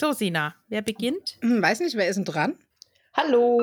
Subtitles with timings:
[0.00, 1.36] So, Sina, wer beginnt?
[1.42, 2.54] Hm, weiß nicht, wer ist denn dran?
[3.12, 3.60] Hallo.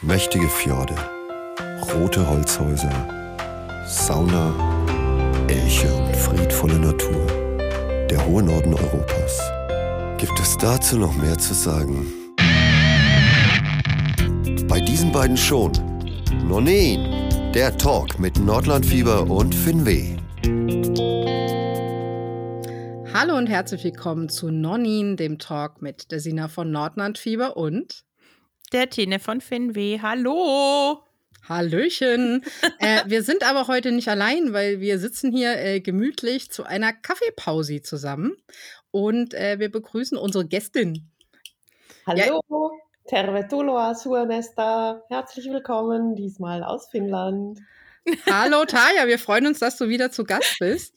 [0.00, 0.96] Mächtige Fjorde,
[1.94, 2.90] rote Holzhäuser,
[3.86, 4.52] Sauna,
[5.46, 7.24] Elche und friedvolle Natur.
[8.10, 9.40] Der hohe Norden Europas.
[10.18, 12.04] Gibt es dazu noch mehr zu sagen?
[14.66, 15.70] Bei diesen beiden schon.
[16.48, 20.19] Nonin, der Talk mit Nordlandfieber und Finweh.
[23.22, 28.02] Hallo und herzlich willkommen zu Nonin, dem Talk mit der Sina von Nordlandfieber und
[28.72, 29.98] der Tine von Finweh.
[30.00, 31.02] Hallo!
[31.46, 32.42] Hallöchen!
[32.78, 36.94] äh, wir sind aber heute nicht allein, weil wir sitzen hier äh, gemütlich zu einer
[36.94, 38.38] Kaffeepause zusammen
[38.90, 41.10] und äh, wir begrüßen unsere Gästin.
[42.06, 42.40] Hallo!
[42.48, 42.70] Ja,
[43.06, 45.02] Tervetuloa Suomesta.
[45.08, 47.60] Herzlich willkommen, diesmal aus Finnland.
[48.30, 50.94] Hallo Taja, wir freuen uns, dass du wieder zu Gast bist.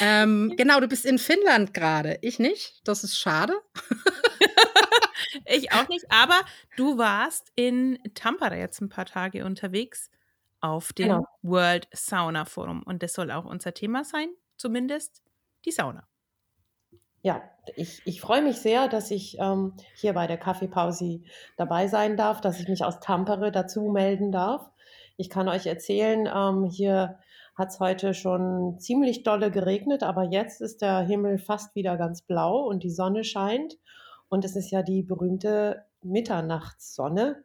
[0.00, 2.18] Ähm, genau, du bist in Finnland gerade.
[2.22, 2.80] Ich nicht.
[2.84, 3.54] Das ist schade.
[5.46, 6.10] ich auch nicht.
[6.10, 6.40] Aber
[6.76, 10.10] du warst in Tampere jetzt ein paar Tage unterwegs
[10.60, 11.26] auf dem genau.
[11.42, 12.82] World Sauna Forum.
[12.82, 15.22] Und das soll auch unser Thema sein, zumindest
[15.64, 16.06] die Sauna.
[17.20, 17.42] Ja,
[17.76, 21.22] ich, ich freue mich sehr, dass ich ähm, hier bei der Kaffeepause
[21.56, 24.70] dabei sein darf, dass ich mich aus Tampere dazu melden darf.
[25.16, 27.18] Ich kann euch erzählen, ähm, hier
[27.54, 32.22] hat es heute schon ziemlich dolle geregnet, aber jetzt ist der Himmel fast wieder ganz
[32.22, 33.78] blau und die Sonne scheint.
[34.28, 37.44] Und es ist ja die berühmte Mitternachtssonne.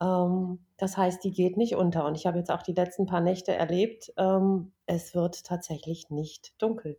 [0.00, 2.06] Ähm, das heißt, die geht nicht unter.
[2.06, 6.54] Und ich habe jetzt auch die letzten paar Nächte erlebt, ähm, es wird tatsächlich nicht
[6.58, 6.98] dunkel.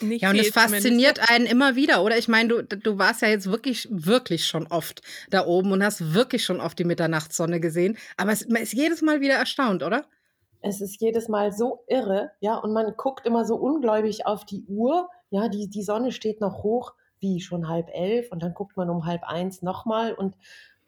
[0.00, 1.30] Nicht ja, und es fasziniert zumindest.
[1.30, 2.16] einen immer wieder, oder?
[2.16, 6.14] Ich meine, du, du warst ja jetzt wirklich, wirklich schon oft da oben und hast
[6.14, 7.98] wirklich schon oft die Mitternachtssonne gesehen.
[8.16, 10.06] Aber es, man ist jedes Mal wieder erstaunt, oder?
[10.60, 14.64] Es ist jedes Mal so irre, ja, und man guckt immer so ungläubig auf die
[14.66, 15.08] Uhr.
[15.30, 18.90] Ja, die, die Sonne steht noch hoch, wie schon halb elf, und dann guckt man
[18.90, 20.36] um halb eins nochmal und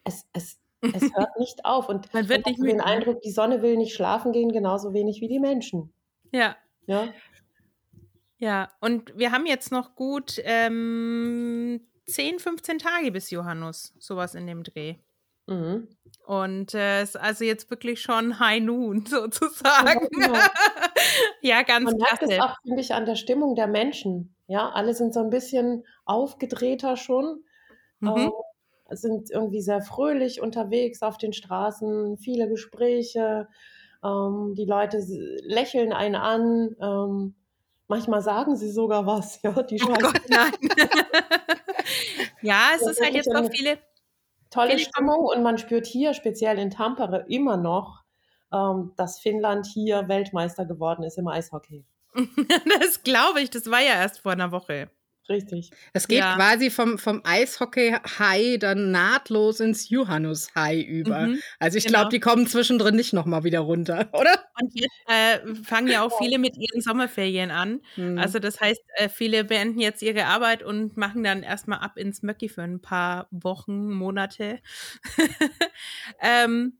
[0.05, 1.89] es, es, es hört nicht auf.
[1.89, 2.85] Und man wird nicht den ne?
[2.85, 5.93] Eindruck, die Sonne will nicht schlafen gehen, genauso wenig wie die Menschen.
[6.33, 6.57] Ja.
[6.87, 7.09] Ja.
[8.39, 14.49] Ja, und wir haben jetzt noch gut ähm, 10, 15 Tage bis Johannes, sowas in
[14.49, 14.97] dem Dreh.
[15.47, 15.87] Mhm.
[16.25, 20.09] Und äh, ist also jetzt wirklich schon High Noon sozusagen.
[20.21, 20.51] Ja,
[21.41, 24.35] ja ganz Man merkt es auch, finde ich, an der Stimmung der Menschen.
[24.47, 27.43] Ja, alle sind so ein bisschen aufgedrehter schon.
[28.01, 28.33] Mhm.
[28.89, 33.49] Äh, sind irgendwie sehr fröhlich unterwegs auf den Straßen, viele Gespräche.
[34.05, 35.03] Ähm, die Leute
[35.45, 36.77] lächeln einen an.
[36.81, 37.35] Ähm,
[37.93, 40.53] Manchmal sagen sie sogar was, ja, die oh Gott, nein.
[42.41, 43.77] ja, es ist halt jetzt auch viele.
[44.53, 48.03] Tolle Stimmung und man spürt hier, speziell in Tampere, immer noch,
[48.53, 51.85] ähm, dass Finnland hier Weltmeister geworden ist im Eishockey.
[52.81, 54.91] das glaube ich, das war ja erst vor einer Woche.
[55.29, 55.71] Richtig.
[55.93, 56.35] Es geht ja.
[56.35, 61.29] quasi vom, vom Eishockey-High dann nahtlos ins Johannus-High über.
[61.29, 62.01] Mhm, also ich genau.
[62.01, 64.45] glaube, die kommen zwischendrin nicht nochmal wieder runter, oder?
[64.61, 67.81] Und jetzt äh, fangen ja auch viele mit ihren Sommerferien an.
[67.97, 68.19] Mhm.
[68.19, 72.23] Also das heißt, äh, viele beenden jetzt ihre Arbeit und machen dann erstmal ab ins
[72.23, 74.59] Möcki für ein paar Wochen, Monate.
[76.21, 76.79] ähm,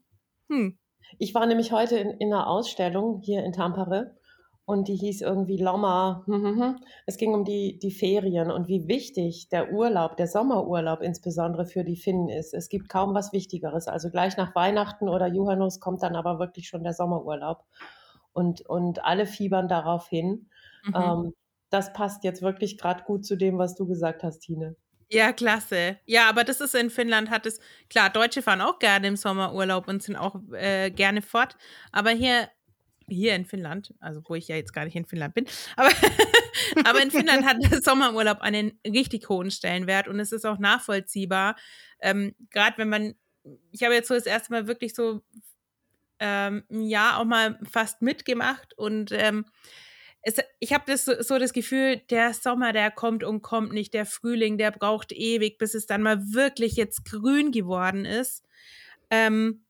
[0.49, 0.79] hm.
[1.19, 4.17] Ich war nämlich heute in, in einer Ausstellung hier in Tampere
[4.65, 6.25] und die hieß irgendwie Lomma.
[7.07, 11.85] Es ging um die, die Ferien und wie wichtig der Urlaub, der Sommerurlaub insbesondere für
[11.85, 12.55] die Finnen ist.
[12.55, 13.89] Es gibt kaum was Wichtigeres.
[13.89, 17.65] Also gleich nach Weihnachten oder Juhannus kommt dann aber wirklich schon der Sommerurlaub.
[18.33, 20.49] Und, und alle fiebern darauf hin.
[20.85, 20.95] Mhm.
[20.95, 21.35] Ähm,
[21.71, 24.77] das passt jetzt wirklich gerade gut zu dem, was du gesagt hast, Tine.
[25.11, 25.99] Ja, klasse.
[26.07, 29.87] Ja, aber das ist in Finnland hat es, klar, Deutsche fahren auch gerne im Sommerurlaub
[29.89, 31.57] und sind auch äh, gerne fort.
[31.93, 32.49] Aber hier
[33.13, 35.47] hier in Finnland, also wo ich ja jetzt gar nicht in Finnland bin,
[35.77, 35.91] aber,
[36.85, 41.57] aber in Finnland hat der Sommerurlaub einen richtig hohen Stellenwert und es ist auch nachvollziehbar.
[42.01, 43.15] Ähm, Gerade wenn man,
[43.71, 45.23] ich habe jetzt so das erste Mal wirklich so
[46.19, 49.45] ähm, ein Jahr auch mal fast mitgemacht und ähm,
[50.23, 54.07] es, ich habe das so, das Gefühl, der Sommer, der kommt und kommt nicht, der
[54.07, 58.45] Frühling, der braucht ewig, bis es dann mal wirklich jetzt grün geworden ist.
[59.11, 59.65] Ähm,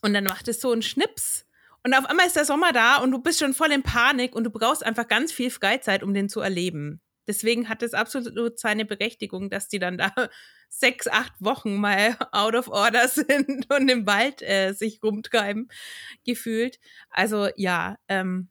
[0.00, 1.46] und dann macht es so einen Schnips
[1.86, 4.42] und auf einmal ist der Sommer da und du bist schon voll in Panik und
[4.42, 7.00] du brauchst einfach ganz viel Freizeit, um den zu erleben.
[7.28, 10.12] Deswegen hat es absolut seine Berechtigung, dass die dann da
[10.68, 15.68] sechs, acht Wochen mal out of order sind und im Wald äh, sich rumtreiben,
[16.24, 16.80] gefühlt.
[17.08, 18.50] Also ja, ähm,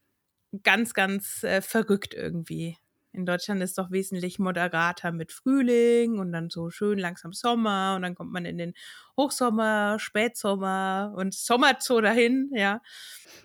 [0.63, 2.77] ganz, ganz äh, verrückt irgendwie.
[3.15, 7.93] In Deutschland ist es doch wesentlich moderater mit Frühling und dann so schön langsam Sommer
[7.95, 8.73] und dann kommt man in den
[9.17, 12.81] Hochsommer, Spätsommer und Sommer so dahin, ja.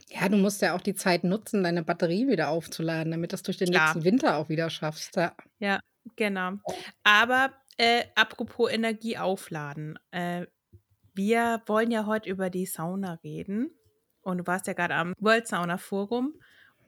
[0.09, 3.43] Ja, du musst ja auch die Zeit nutzen, deine Batterie wieder aufzuladen, damit du es
[3.43, 3.85] durch den Klar.
[3.85, 5.17] nächsten Winter auch wieder schaffst.
[5.17, 5.35] Ja.
[5.59, 5.81] ja.
[6.17, 6.53] Genau.
[7.05, 9.99] Aber äh, apropos Energie aufladen.
[10.11, 10.47] Äh,
[11.15, 13.71] wir wollen ja heute über die Sauna reden.
[14.23, 16.35] Und du warst ja gerade am World Sauna Forum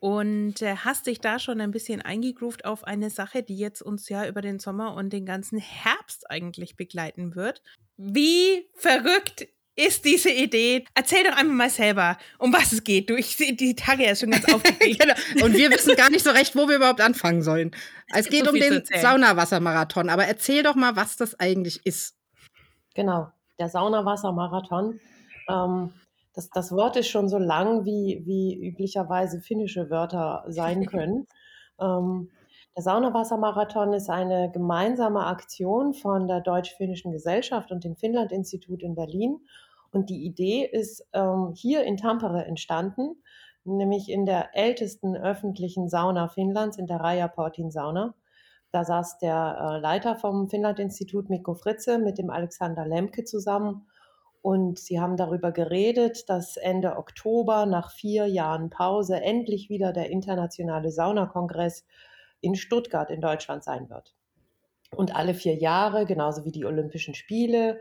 [0.03, 4.09] und äh, hast dich da schon ein bisschen eingegroovt auf eine Sache, die jetzt uns
[4.09, 7.63] ja über den Sommer und den ganzen Herbst eigentlich begleiten wird.
[7.97, 9.47] Wie verrückt
[9.77, 10.87] ist diese Idee?
[10.97, 13.11] Erzähl doch einmal mal selber, um was es geht.
[13.11, 14.99] Du, ich sehe die Tage ja schon ganz aufgeregt.
[15.01, 15.47] genau.
[15.47, 17.71] Und wir wissen gar nicht so recht, wo wir überhaupt anfangen sollen.
[18.09, 20.09] Es, es geht so um den Saunawassermarathon.
[20.09, 22.17] Aber erzähl doch mal, was das eigentlich ist.
[22.97, 24.99] Genau, der Saunawassermarathon.
[25.49, 25.93] Ähm,
[26.35, 31.27] das, das Wort ist schon so lang, wie, wie üblicherweise finnische Wörter sein können.
[31.81, 32.31] ähm,
[32.75, 39.41] der Saunawassermarathon ist eine gemeinsame Aktion von der Deutsch-Finnischen Gesellschaft und dem Finnland-Institut in Berlin.
[39.91, 43.23] Und die Idee ist ähm, hier in Tampere entstanden,
[43.65, 48.15] nämlich in der ältesten öffentlichen Sauna Finnlands, in der Rajaportin Sauna.
[48.71, 53.87] Da saß der äh, Leiter vom Finnland-Institut, Mikko Fritze, mit dem Alexander Lemke zusammen.
[54.43, 60.11] Und sie haben darüber geredet, dass Ende Oktober nach vier Jahren Pause endlich wieder der
[60.11, 61.87] internationale Saunakongress
[62.41, 64.15] in Stuttgart in Deutschland sein wird.
[64.95, 67.81] Und alle vier Jahre, genauso wie die Olympischen Spiele,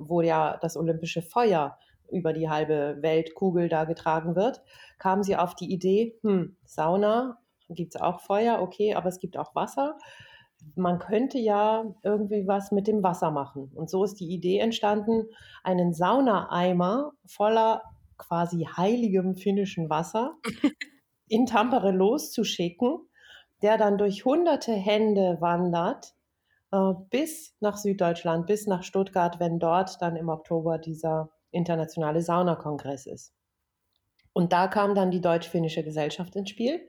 [0.00, 1.78] wo ja das olympische Feuer
[2.10, 4.60] über die halbe Weltkugel da getragen wird,
[4.98, 7.38] kamen sie auf die Idee, hm, Sauna,
[7.70, 9.96] gibt es auch Feuer, okay, aber es gibt auch Wasser.
[10.74, 13.70] Man könnte ja irgendwie was mit dem Wasser machen.
[13.74, 15.26] Und so ist die Idee entstanden,
[15.62, 17.82] einen Saunaeimer voller
[18.16, 20.36] quasi heiligem finnischen Wasser
[21.28, 22.98] in Tampere loszuschicken
[23.62, 26.14] der dann durch hunderte Hände wandert
[26.72, 33.06] äh, bis nach Süddeutschland, bis nach Stuttgart, wenn dort dann im Oktober dieser internationale Saunakongress
[33.06, 33.32] ist.
[34.32, 36.80] Und da kam dann die Deutsch-Finnische Gesellschaft ins Spiel,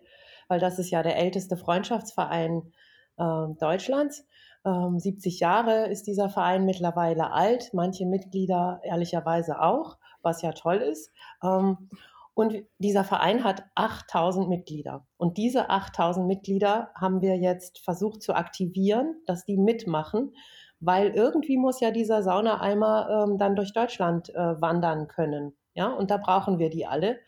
[0.48, 2.74] weil das ist ja der älteste Freundschaftsverein
[3.18, 4.26] Deutschlands.
[4.66, 10.78] Ähm, 70 Jahre ist dieser Verein mittlerweile alt, manche Mitglieder ehrlicherweise auch, was ja toll
[10.78, 11.12] ist.
[11.44, 11.90] Ähm,
[12.34, 15.06] und dieser Verein hat 8000 Mitglieder.
[15.18, 20.34] Und diese 8000 Mitglieder haben wir jetzt versucht zu aktivieren, dass die mitmachen,
[20.80, 25.56] weil irgendwie muss ja dieser Saunaeimer ähm, dann durch Deutschland äh, wandern können.
[25.76, 27.20] Ja, und da brauchen wir die alle.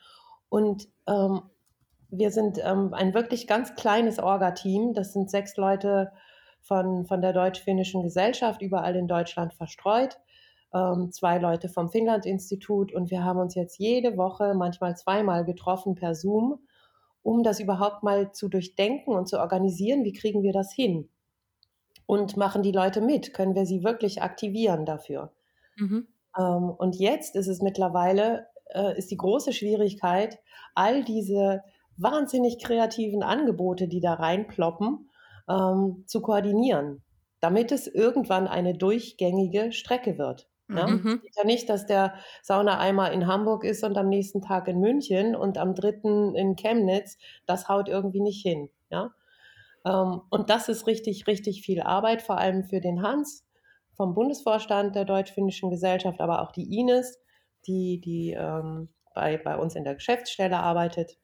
[0.50, 1.42] Und ähm,
[2.10, 4.94] wir sind ähm, ein wirklich ganz kleines Orga-Team.
[4.94, 6.12] Das sind sechs Leute
[6.62, 10.18] von, von der Deutsch-Finnischen Gesellschaft, überall in Deutschland verstreut
[10.75, 15.96] ähm, zwei Leute vom Finnland-Institut und wir haben uns jetzt jede Woche, manchmal zweimal getroffen
[15.96, 16.60] per Zoom,
[17.24, 21.10] um das überhaupt mal zu durchdenken und zu organisieren, wie kriegen wir das hin?
[22.06, 23.34] Und machen die Leute mit?
[23.34, 25.31] Können wir sie wirklich aktivieren dafür?
[25.78, 26.07] Mhm.
[26.38, 30.40] Ähm, und jetzt ist es mittlerweile, äh, ist die große Schwierigkeit,
[30.75, 31.63] all diese
[31.97, 35.09] wahnsinnig kreativen Angebote, die da reinploppen,
[35.50, 37.03] ähm, zu koordinieren,
[37.39, 40.47] damit es irgendwann eine durchgängige Strecke wird.
[40.69, 40.88] Ja?
[40.88, 41.21] Mhm.
[41.27, 45.36] Es ja nicht, dass der Saunaeimer in Hamburg ist und am nächsten Tag in München
[45.36, 47.18] und am dritten in Chemnitz.
[47.45, 48.69] Das haut irgendwie nicht hin.
[48.89, 49.12] Ja?
[49.86, 53.45] Ähm, und das ist richtig, richtig viel Arbeit, vor allem für den Hans
[53.95, 57.18] vom Bundesvorstand der Deutsch-Finnischen Gesellschaft, aber auch die Ines,
[57.65, 61.18] die, die ähm, bei, bei uns in der Geschäftsstelle arbeitet.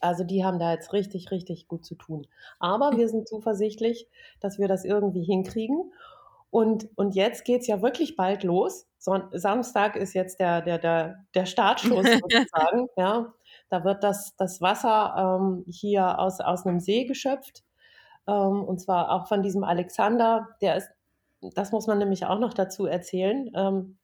[0.00, 2.26] Also die haben da jetzt richtig, richtig gut zu tun.
[2.58, 4.08] Aber wir sind zuversichtlich,
[4.40, 5.92] dass wir das irgendwie hinkriegen.
[6.50, 8.86] Und, und jetzt geht es ja wirklich bald los.
[8.98, 12.88] So, Samstag ist jetzt der, der, der, der Startschuss sozusagen.
[12.96, 13.32] ja.
[13.68, 17.64] Da wird das, das Wasser ähm, hier aus, aus einem See geschöpft.
[18.28, 20.48] Ähm, und zwar auch von diesem Alexander.
[20.60, 20.90] Der ist,
[21.40, 23.50] das muss man nämlich auch noch dazu erzählen.
[23.54, 23.98] Ähm,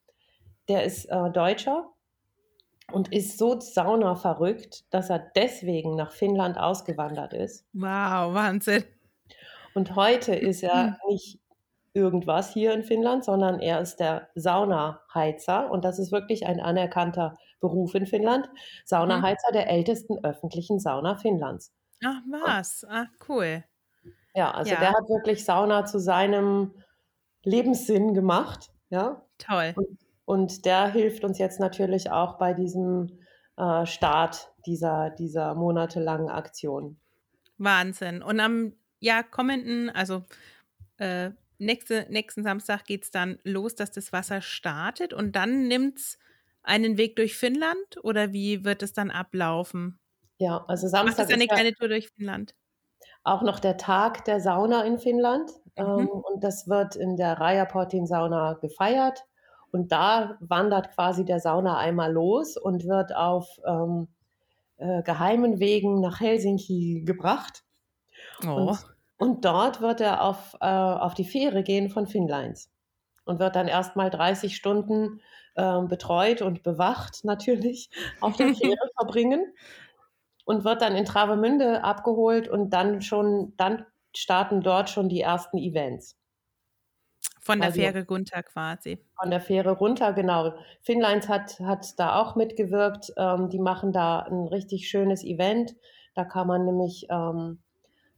[0.69, 1.89] der ist äh, Deutscher
[2.93, 7.67] und ist so Sauna verrückt, dass er deswegen nach Finnland ausgewandert ist.
[7.73, 8.85] Wow, Wahnsinn.
[9.75, 10.97] Und heute ist er hm.
[11.09, 11.41] nicht
[11.95, 17.37] irgendwas hier in Finnland, sondern er ist der Saunaheizer und das ist wirklich ein anerkannter
[17.61, 18.49] Beruf in Finnland.
[18.85, 19.55] Saunaheizer mhm.
[19.55, 21.73] der ältesten öffentlichen Sauna Finnlands.
[22.05, 23.65] Ach was, ach cool.
[24.35, 24.81] Ja, also ja.
[24.81, 26.73] der hat wirklich Sauna zu seinem
[27.45, 28.71] Lebenssinn gemacht.
[28.89, 29.23] Ja.
[29.39, 29.75] Toll.
[29.77, 33.19] Und, und der hilft uns jetzt natürlich auch bei diesem
[33.57, 36.97] äh, Start dieser, dieser monatelangen Aktion.
[37.59, 38.23] Wahnsinn.
[38.23, 40.25] Und am ja, kommenden, also
[40.99, 45.99] äh, nächste, nächsten Samstag geht es dann los, dass das Wasser startet und dann nimmt
[45.99, 46.19] es
[46.63, 49.99] einen Weg durch Finnland oder wie wird es dann ablaufen?
[50.39, 51.19] Ja, also Samstag.
[51.19, 52.55] Macht es eine kleine Tour durch Finnland?
[53.25, 55.51] Auch noch der Tag der Sauna in Finnland.
[55.77, 55.85] Mhm.
[55.85, 59.25] Ähm, und das wird in der Rajaportin-Sauna gefeiert.
[59.73, 64.09] Und da wandert quasi der Sauna einmal los und wird auf ähm,
[64.77, 67.65] äh, geheimen Wegen nach Helsinki gebracht.
[68.47, 68.49] Oh.
[68.49, 68.79] Und
[69.23, 72.73] Und dort wird er auf, äh, auf die Fähre gehen von Finnlines
[73.25, 75.21] und wird dann erstmal 30 Stunden
[75.55, 77.89] äh, betreut und bewacht natürlich
[78.21, 79.55] auf der Fähre verbringen
[80.45, 85.57] und wird dann in Travemünde abgeholt und dann schon, dann starten dort schon die ersten
[85.59, 86.19] Events.
[87.45, 88.99] Von der also, Fähre runter quasi.
[89.21, 90.55] Von der Fähre runter, genau.
[90.81, 93.13] Finnlines hat, hat da auch mitgewirkt.
[93.17, 95.75] Ähm, die machen da ein richtig schönes Event.
[96.15, 97.59] Da kann man nämlich ähm,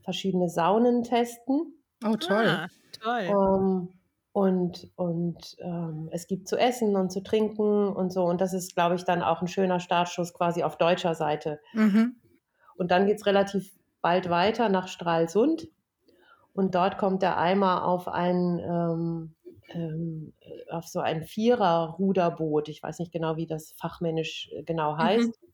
[0.03, 1.75] verschiedene Saunen testen.
[2.05, 2.47] Oh, toll.
[2.47, 2.69] Ah,
[3.01, 3.23] toll.
[3.23, 3.89] Ähm,
[4.33, 8.25] und und ähm, es gibt zu essen und zu trinken und so.
[8.25, 11.61] Und das ist, glaube ich, dann auch ein schöner Startschuss quasi auf deutscher Seite.
[11.73, 12.17] Mhm.
[12.77, 15.69] Und dann geht es relativ bald weiter nach Stralsund.
[16.55, 19.35] Und dort kommt der Eimer auf ein, ähm,
[19.69, 20.33] ähm,
[20.71, 22.69] auf so ein Vierer-Ruderboot.
[22.69, 24.99] Ich weiß nicht genau, wie das fachmännisch äh, genau mhm.
[24.99, 25.43] heißt.
[25.43, 25.49] Mhm.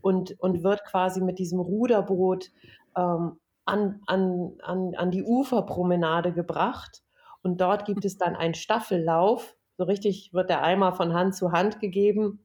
[0.00, 2.50] Und, und wird quasi mit diesem Ruderboot
[2.96, 7.02] ähm, an, an, an, an die Uferpromenade gebracht
[7.42, 9.56] und dort gibt es dann einen Staffellauf.
[9.76, 12.44] So richtig wird der Eimer von Hand zu Hand gegeben.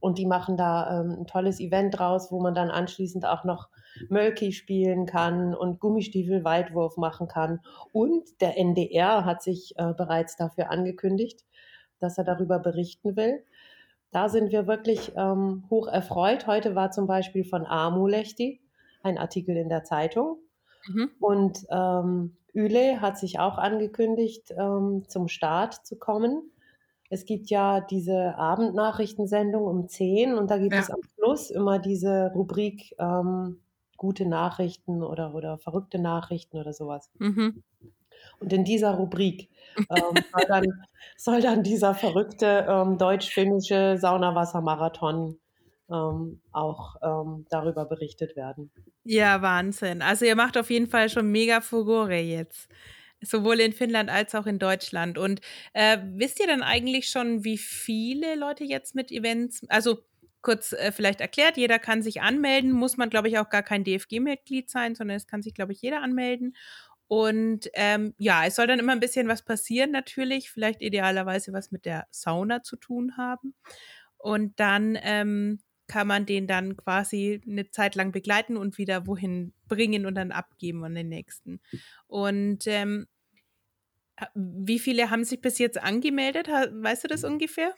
[0.00, 3.68] Und die machen da ähm, ein tolles Event draus, wo man dann anschließend auch noch
[4.08, 7.60] Mölki spielen kann und Gummistiefel-Weitwurf machen kann.
[7.92, 11.44] Und der NDR hat sich äh, bereits dafür angekündigt,
[12.00, 13.44] dass er darüber berichten will.
[14.10, 16.46] Da sind wir wirklich ähm, hoch erfreut.
[16.46, 18.60] Heute war zum Beispiel von Amulechti
[19.02, 20.38] ein Artikel in der Zeitung.
[20.86, 21.10] Mhm.
[21.18, 26.50] Und ähm, Üle hat sich auch angekündigt, ähm, zum Start zu kommen.
[27.10, 30.80] Es gibt ja diese Abendnachrichtensendung um 10 und da gibt ja.
[30.80, 33.60] es am Schluss immer diese Rubrik ähm,
[34.04, 37.10] gute Nachrichten oder, oder verrückte Nachrichten oder sowas.
[37.18, 37.62] Mhm.
[38.38, 40.64] Und in dieser Rubrik ähm, soll, dann,
[41.16, 45.38] soll, dann, dieser verrückte ähm, deutsch-finnische Saunawassermarathon
[45.90, 48.70] ähm, auch ähm, darüber berichtet werden.
[49.04, 50.02] Ja, Wahnsinn.
[50.02, 52.68] Also ihr macht auf jeden Fall schon mega Furore jetzt.
[53.22, 55.16] Sowohl in Finnland als auch in Deutschland.
[55.16, 55.40] Und
[55.72, 60.00] äh, wisst ihr dann eigentlich schon, wie viele Leute jetzt mit Events, also
[60.44, 63.82] kurz äh, vielleicht erklärt, jeder kann sich anmelden, muss man, glaube ich, auch gar kein
[63.82, 66.54] DFG-Mitglied sein, sondern es kann sich, glaube ich, jeder anmelden.
[67.08, 71.70] Und ähm, ja, es soll dann immer ein bisschen was passieren, natürlich, vielleicht idealerweise was
[71.70, 73.54] mit der Sauna zu tun haben.
[74.16, 79.52] Und dann ähm, kann man den dann quasi eine Zeit lang begleiten und wieder wohin
[79.66, 81.60] bringen und dann abgeben an den nächsten.
[82.06, 83.06] Und ähm,
[84.34, 86.48] wie viele haben sich bis jetzt angemeldet?
[86.48, 87.74] Weißt du das ungefähr?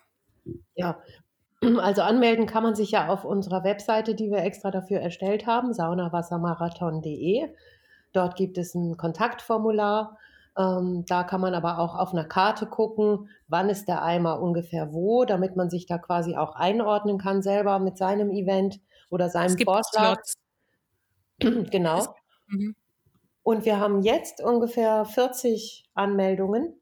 [0.75, 1.03] Ja,
[1.81, 5.73] also anmelden kann man sich ja auf unserer Webseite, die wir extra dafür erstellt haben,
[5.73, 7.49] saunawassermarathon.de.
[8.13, 10.17] Dort gibt es ein Kontaktformular
[10.59, 14.93] ähm, da kann man aber auch auf einer Karte gucken, wann ist der Eimer ungefähr
[14.93, 18.81] wo, damit man sich da quasi auch einordnen kann selber mit seinem Event
[19.11, 20.19] oder seinem es gibt Vorschlag.
[20.25, 20.35] Slots.
[21.71, 21.99] genau.
[21.99, 22.09] Es,
[22.47, 22.75] mhm.
[23.43, 26.81] Und wir haben jetzt ungefähr 40 Anmeldungen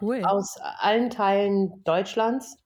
[0.00, 0.22] cool.
[0.24, 2.57] aus allen Teilen Deutschlands.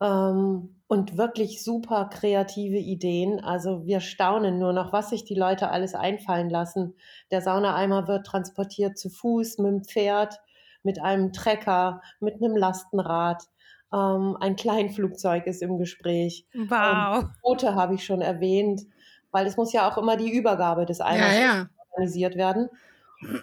[0.00, 3.38] Ähm, und wirklich super kreative Ideen.
[3.38, 6.94] Also wir staunen nur noch, was sich die Leute alles einfallen lassen.
[7.30, 10.40] Der Saunaeimer wird transportiert zu Fuß, mit dem Pferd,
[10.82, 13.44] mit einem Trecker, mit einem Lastenrad.
[13.92, 16.44] Ähm, ein Kleinflugzeug ist im Gespräch.
[16.54, 17.22] Wow.
[17.22, 18.82] Ähm, Boote habe ich schon erwähnt,
[19.30, 21.66] weil es muss ja auch immer die Übergabe des Eimers ja, ja.
[21.90, 22.68] organisiert werden.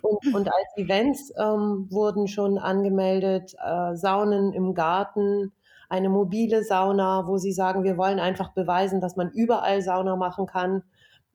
[0.01, 5.53] Und, und als Events ähm, wurden schon angemeldet äh, Saunen im Garten,
[5.89, 10.45] eine mobile Sauna, wo sie sagen, wir wollen einfach beweisen, dass man überall Sauna machen
[10.45, 10.83] kann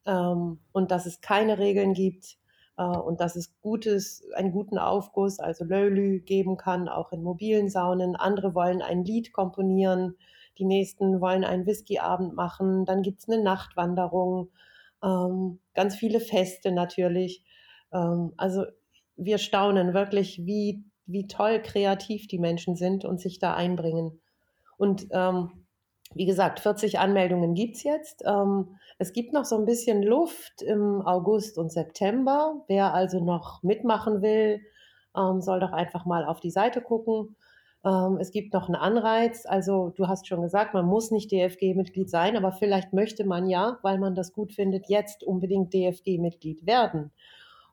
[0.06, 2.36] ähm, und dass es keine Regeln gibt
[2.76, 7.68] äh, und dass es gutes, einen guten Aufguss, also Löllü, geben kann, auch in mobilen
[7.68, 8.16] Saunen.
[8.16, 10.16] Andere wollen ein Lied komponieren,
[10.58, 14.50] die nächsten wollen einen Whiskyabend machen, dann gibt es eine Nachtwanderung,
[15.02, 17.44] ähm, ganz viele Feste natürlich.
[17.92, 18.64] Ähm, also
[19.16, 24.20] wir staunen wirklich, wie, wie toll kreativ die Menschen sind und sich da einbringen.
[24.76, 25.50] Und ähm,
[26.14, 28.22] wie gesagt, 40 Anmeldungen gibt es jetzt.
[28.26, 32.62] Ähm, es gibt noch so ein bisschen Luft im August und September.
[32.68, 34.60] Wer also noch mitmachen will,
[35.16, 37.36] ähm, soll doch einfach mal auf die Seite gucken.
[37.84, 39.46] Ähm, es gibt noch einen Anreiz.
[39.46, 43.78] Also du hast schon gesagt, man muss nicht DFG-Mitglied sein, aber vielleicht möchte man ja,
[43.82, 47.10] weil man das gut findet, jetzt unbedingt DFG-Mitglied werden.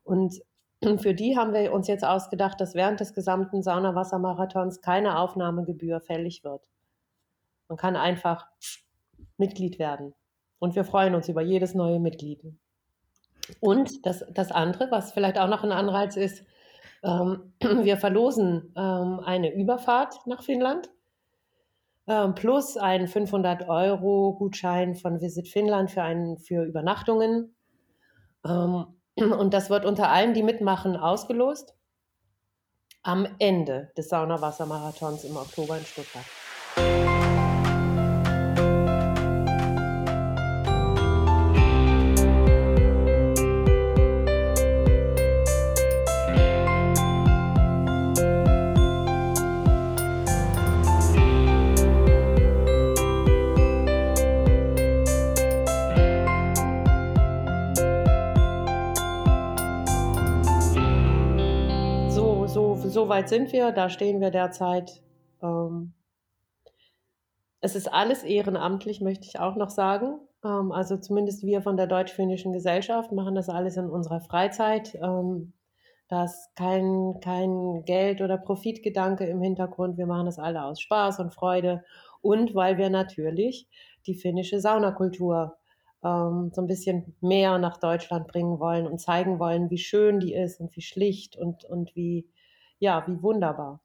[0.03, 0.41] Und
[0.97, 6.43] für die haben wir uns jetzt ausgedacht, dass während des gesamten Saunawassermarathons keine Aufnahmegebühr fällig
[6.43, 6.69] wird.
[7.69, 8.47] Man kann einfach
[9.37, 10.13] Mitglied werden.
[10.59, 12.41] Und wir freuen uns über jedes neue Mitglied.
[13.61, 16.43] Und das, das andere, was vielleicht auch noch ein Anreiz ist,
[17.03, 20.89] ähm, wir verlosen ähm, eine Überfahrt nach Finnland
[22.07, 27.55] ähm, plus einen 500 Euro Gutschein von Visit Finnland für, einen, für Übernachtungen.
[28.45, 28.85] Ähm,
[29.15, 31.75] Und das wird unter allen, die mitmachen, ausgelost
[33.01, 36.25] am Ende des Saunawassermarathons im Oktober in Stuttgart.
[63.29, 65.01] Sind wir, da stehen wir derzeit.
[65.41, 65.93] Ähm,
[67.61, 70.19] es ist alles ehrenamtlich, möchte ich auch noch sagen.
[70.43, 74.95] Ähm, also zumindest wir von der Deutsch-Finnischen Gesellschaft machen das alles in unserer Freizeit.
[74.95, 75.53] Ähm,
[76.07, 79.97] da ist kein, kein Geld- oder Profitgedanke im Hintergrund.
[79.97, 81.83] Wir machen das alle aus Spaß und Freude
[82.21, 83.67] und weil wir natürlich
[84.07, 85.57] die finnische Saunakultur
[86.03, 90.33] ähm, so ein bisschen mehr nach Deutschland bringen wollen und zeigen wollen, wie schön die
[90.33, 92.27] ist und wie schlicht und, und wie,
[92.79, 93.81] ja, wie wunderbar.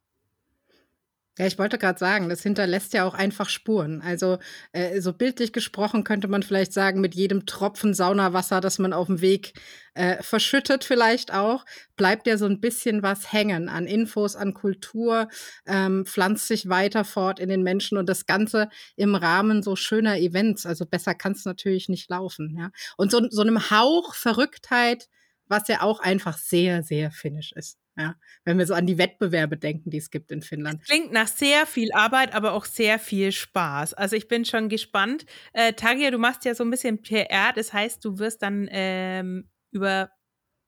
[1.37, 4.03] Ja, ich wollte gerade sagen, das hinterlässt ja auch einfach Spuren.
[4.03, 4.39] Also
[4.71, 9.09] äh, so bildlich gesprochen könnte man vielleicht sagen, mit jedem Tropfen Saunawasser, das man auf
[9.09, 9.55] dem Weg
[9.95, 11.65] äh, verschüttet, vielleicht auch,
[11.97, 15.27] bleibt ja so ein bisschen was hängen an Infos, an Kultur,
[15.67, 20.19] ähm, pflanzt sich weiter fort in den Menschen und das Ganze im Rahmen so schöner
[20.19, 20.67] Events.
[20.67, 22.57] Also besser kann es natürlich nicht laufen.
[22.57, 22.71] Ja?
[22.97, 25.09] Und so, so einem Hauch Verrücktheit,
[25.49, 27.84] was ja auch einfach sehr, sehr finnisch ist.
[27.97, 30.81] Ja, wenn wir so an die Wettbewerbe denken, die es gibt in Finnland.
[30.81, 33.95] Das klingt nach sehr viel Arbeit, aber auch sehr viel Spaß.
[33.95, 35.27] Also ich bin schon gespannt.
[35.53, 39.49] Äh, Tagia, du machst ja so ein bisschen PR, das heißt, du wirst dann ähm,
[39.71, 40.11] über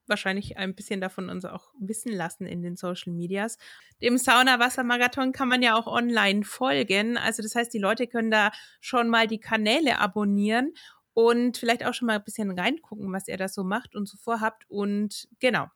[0.08, 3.58] wahrscheinlich ein bisschen davon uns auch wissen lassen in den Social Medias.
[4.00, 7.16] Dem Sauna-Wasser-Marathon kann man ja auch online folgen.
[7.16, 10.72] Also das heißt, die Leute können da schon mal die Kanäle abonnieren
[11.12, 14.16] und vielleicht auch schon mal ein bisschen reingucken, was ihr da so macht und so
[14.16, 14.64] vorhabt.
[14.68, 15.66] Und genau,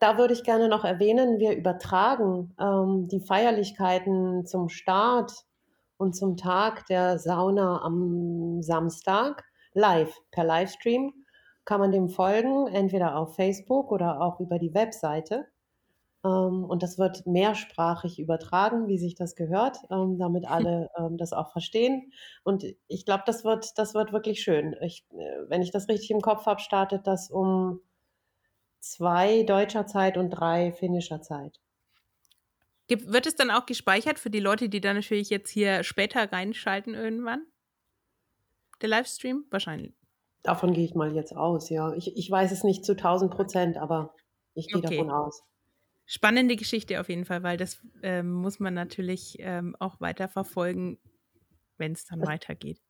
[0.00, 5.32] da würde ich gerne noch erwähnen, wir übertragen ähm, die Feierlichkeiten zum Start
[5.96, 11.12] und zum Tag der Sauna am Samstag live per Livestream.
[11.64, 15.46] Kann man dem folgen, entweder auf Facebook oder auch über die Webseite.
[16.24, 21.32] Ähm, und das wird mehrsprachig übertragen, wie sich das gehört, ähm, damit alle ähm, das
[21.32, 22.12] auch verstehen.
[22.44, 24.76] Und ich glaube, das wird, das wird wirklich schön.
[24.82, 27.80] Ich, äh, wenn ich das richtig im Kopf habe, startet das um
[28.90, 31.60] zwei deutscher Zeit und drei finnischer Zeit.
[32.88, 36.94] wird es dann auch gespeichert für die Leute, die dann natürlich jetzt hier später reinschalten
[36.94, 37.44] irgendwann?
[38.80, 39.44] Der Livestream?
[39.50, 39.94] Wahrscheinlich.
[40.42, 41.92] Davon gehe ich mal jetzt aus, ja.
[41.94, 44.14] Ich, ich weiß es nicht zu 1000 Prozent, aber
[44.54, 44.96] ich gehe okay.
[44.96, 45.42] davon aus.
[46.04, 50.98] Spannende Geschichte auf jeden Fall, weil das ähm, muss man natürlich ähm, auch weiter verfolgen,
[51.78, 52.80] wenn es dann das, weitergeht.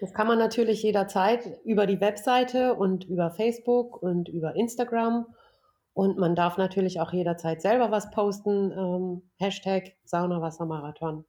[0.00, 5.26] Das kann man natürlich jederzeit über die Webseite und über Facebook und über Instagram
[5.92, 8.72] und man darf natürlich auch jederzeit selber was posten.
[8.72, 11.24] Ähm, Hashtag Saunawassermarathon.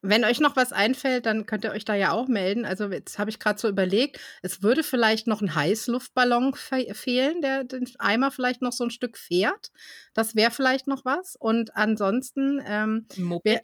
[0.00, 2.64] Wenn euch noch was einfällt, dann könnt ihr euch da ja auch melden.
[2.64, 7.42] Also jetzt habe ich gerade so überlegt, es würde vielleicht noch ein Heißluftballon fe fehlen,
[7.42, 9.72] der den Eimer vielleicht noch so ein Stück fährt.
[10.14, 11.34] Das wäre vielleicht noch was.
[11.34, 13.62] Und ansonsten, ähm, Moped.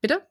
[0.00, 0.26] bitte?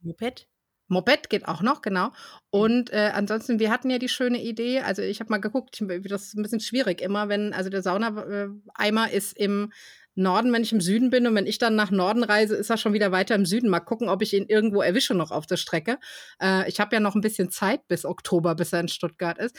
[0.00, 0.48] Moped?
[0.90, 2.08] Moped geht auch noch, genau.
[2.08, 2.12] Mhm.
[2.50, 6.22] Und äh, ansonsten, wir hatten ja die schöne Idee, also ich habe mal geguckt, das
[6.24, 9.72] ist ein bisschen schwierig immer, wenn, also der Saunaeimer ist im
[10.16, 12.76] Norden, wenn ich im Süden bin und wenn ich dann nach Norden reise, ist er
[12.76, 13.70] schon wieder weiter im Süden.
[13.70, 15.98] Mal gucken, ob ich ihn irgendwo erwische noch auf der Strecke.
[16.42, 19.56] Äh, ich habe ja noch ein bisschen Zeit bis Oktober, bis er in Stuttgart ist.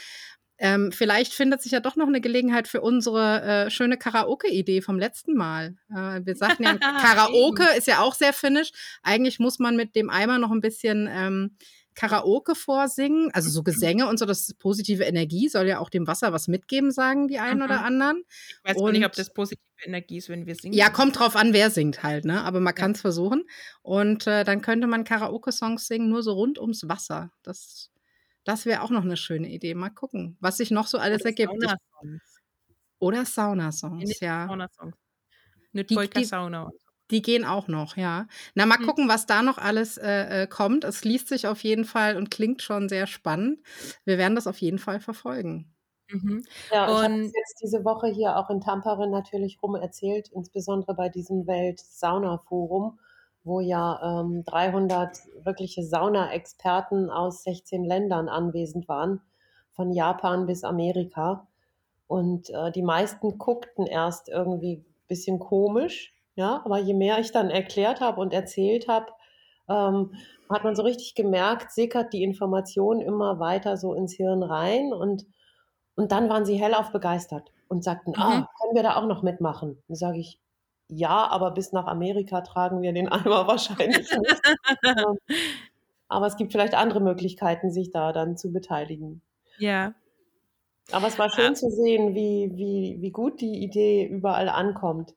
[0.64, 4.96] Ähm, vielleicht findet sich ja doch noch eine Gelegenheit für unsere äh, schöne Karaoke-Idee vom
[4.96, 5.74] letzten Mal.
[5.90, 8.70] Äh, wir sagten ja, Karaoke ist ja auch sehr finnisch.
[9.02, 11.56] Eigentlich muss man mit dem Eimer noch ein bisschen ähm,
[11.96, 16.32] Karaoke vorsingen, also so Gesänge und so, das positive Energie soll ja auch dem Wasser
[16.32, 17.64] was mitgeben, sagen die einen mhm.
[17.64, 18.22] oder anderen.
[18.28, 20.74] Ich weiß und, nicht, ob das positive Energie ist, wenn wir singen.
[20.74, 22.44] Ja, kommt drauf an, wer singt halt, ne?
[22.44, 23.44] Aber man kann es versuchen.
[23.82, 27.32] Und äh, dann könnte man Karaoke-Songs singen, nur so rund ums Wasser.
[27.42, 27.91] Das
[28.44, 29.74] das wäre auch noch eine schöne Idee.
[29.74, 31.52] Mal gucken, was sich noch so alles Oder ergibt.
[31.52, 32.40] Saunasongs.
[32.98, 34.46] Oder Saunasongs, ja.
[34.46, 34.96] Saunasongs.
[35.74, 36.70] Eine Polka-Sauna.
[37.10, 38.26] Die, die, gehen auch noch, ja.
[38.54, 38.86] Na, mal hm.
[38.86, 40.84] gucken, was da noch alles äh, äh, kommt.
[40.84, 43.60] Es liest sich auf jeden Fall und klingt schon sehr spannend.
[44.04, 45.72] Wir werden das auf jeden Fall verfolgen.
[46.10, 46.44] Mhm.
[46.70, 50.94] Ja, und ich habe jetzt diese Woche hier auch in Tampere natürlich rum erzählt, insbesondere
[50.94, 52.98] bei diesem Welt-Sauna-Forum
[53.44, 59.20] wo ja ähm, 300 wirkliche Sauna-Experten aus 16 Ländern anwesend waren,
[59.72, 61.48] von Japan bis Amerika.
[62.06, 67.32] Und äh, die meisten guckten erst irgendwie ein bisschen komisch, ja, aber je mehr ich
[67.32, 69.06] dann erklärt habe und erzählt habe,
[69.68, 70.14] ähm,
[70.50, 75.26] hat man so richtig gemerkt, sickert die Information immer weiter so ins Hirn rein und,
[75.94, 77.50] und dann waren sie hellauf begeistert.
[77.68, 78.46] und sagten, ah, Mhm.
[78.60, 79.82] können wir da auch noch mitmachen?
[79.88, 80.38] Dann sage ich,
[80.94, 84.42] ja, aber bis nach Amerika tragen wir den Eimer wahrscheinlich nicht.
[84.84, 85.18] Ähm,
[86.08, 89.22] aber es gibt vielleicht andere Möglichkeiten, sich da dann zu beteiligen.
[89.58, 89.94] Ja.
[90.92, 91.30] Aber es war Ah.
[91.30, 95.14] schön zu sehen, wie, wie, wie gut die Idee überall ankommt.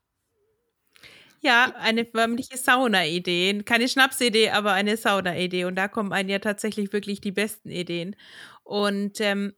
[1.42, 3.62] Ja, eine förmliche Sauna-Idee.
[3.64, 5.66] Keine Schnapsidee, aber eine Sauna-Idee.
[5.66, 8.16] Und da kommen einem ja tatsächlich wirklich die besten Ideen.
[8.64, 9.54] Und ähm,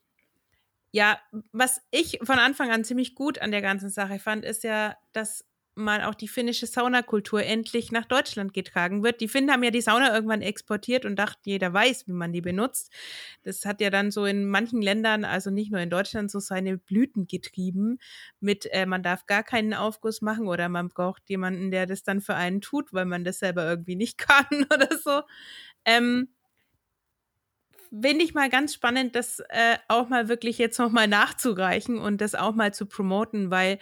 [0.91, 1.19] ja,
[1.53, 5.45] was ich von Anfang an ziemlich gut an der ganzen Sache fand, ist ja, dass
[5.77, 9.21] mal auch die finnische Saunakultur endlich nach Deutschland getragen wird.
[9.21, 12.41] Die Finnen haben ja die Sauna irgendwann exportiert und dachten, jeder weiß, wie man die
[12.41, 12.91] benutzt.
[13.43, 16.77] Das hat ja dann so in manchen Ländern, also nicht nur in Deutschland, so seine
[16.77, 17.99] Blüten getrieben
[18.39, 22.21] mit, äh, man darf gar keinen Aufguss machen oder man braucht jemanden, der das dann
[22.21, 25.21] für einen tut, weil man das selber irgendwie nicht kann oder so.
[25.85, 26.29] Ähm,
[27.89, 32.35] Finde ich mal ganz spannend, das äh, auch mal wirklich jetzt nochmal nachzureichen und das
[32.35, 33.79] auch mal zu promoten, weil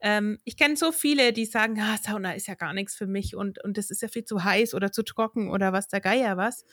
[0.00, 3.34] ähm, ich kenne so viele, die sagen, ah, Sauna ist ja gar nichts für mich
[3.36, 6.36] und, und das ist ja viel zu heiß oder zu trocken oder was der Geier
[6.36, 6.64] was.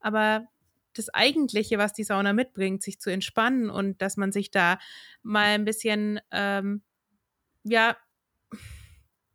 [0.00, 0.46] Aber
[0.94, 4.78] das Eigentliche, was die Sauna mitbringt, sich zu entspannen und dass man sich da
[5.22, 6.82] mal ein bisschen, ähm,
[7.64, 7.96] ja,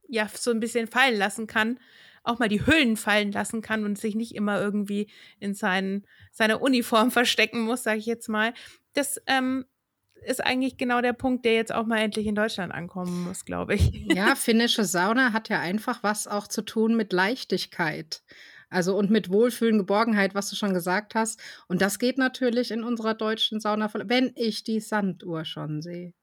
[0.08, 1.80] ja, so ein bisschen fallen lassen kann,
[2.24, 6.62] auch mal die Hüllen fallen lassen kann und sich nicht immer irgendwie in seinen, seiner
[6.62, 8.54] Uniform verstecken muss, sage ich jetzt mal.
[8.94, 9.66] Das ähm,
[10.26, 13.76] ist eigentlich genau der Punkt, der jetzt auch mal endlich in Deutschland ankommen muss, glaube
[13.76, 13.92] ich.
[14.14, 18.22] Ja, finnische Sauna hat ja einfach was auch zu tun mit Leichtigkeit.
[18.70, 21.40] Also und mit Wohlfühlen, Geborgenheit, was du schon gesagt hast.
[21.68, 26.14] Und das geht natürlich in unserer deutschen Sauna, wenn ich die Sanduhr schon sehe.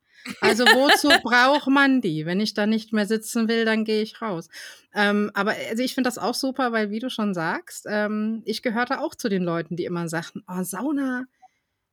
[0.41, 2.27] Also wozu braucht man die?
[2.27, 4.49] Wenn ich da nicht mehr sitzen will, dann gehe ich raus.
[4.95, 8.63] Ähm, aber also ich finde das auch super, weil wie du schon sagst, ähm, ich
[8.63, 11.25] gehörte auch zu den Leuten, die immer sagten, oh, Sauna,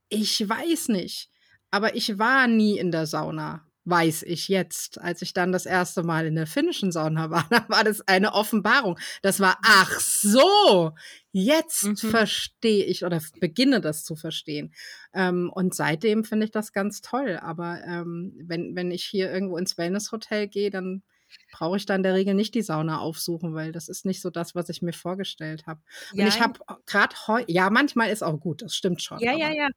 [0.10, 1.30] ich weiß nicht.
[1.72, 5.00] Aber ich war nie in der Sauna, weiß ich jetzt.
[5.02, 8.34] Als ich dann das erste Mal in der finnischen Sauna war, da war das eine
[8.34, 8.98] Offenbarung.
[9.22, 10.94] Das war, ach so,
[11.32, 11.96] jetzt Mhm.
[11.98, 14.74] verstehe ich oder beginne das zu verstehen.
[15.14, 17.38] Ähm, und seitdem finde ich das ganz toll.
[17.42, 21.04] Aber ähm, wenn, wenn ich hier irgendwo ins Wellnesshotel gehe, dann
[21.52, 24.30] brauche ich da in der Regel nicht die Sauna aufsuchen, weil das ist nicht so
[24.32, 25.82] das, was ich mir vorgestellt habe.
[26.18, 26.46] Und ich Ja.
[26.46, 29.20] habe gerade heute, ja, manchmal ist auch gut, das stimmt schon.
[29.20, 29.68] Ja, ja, ja.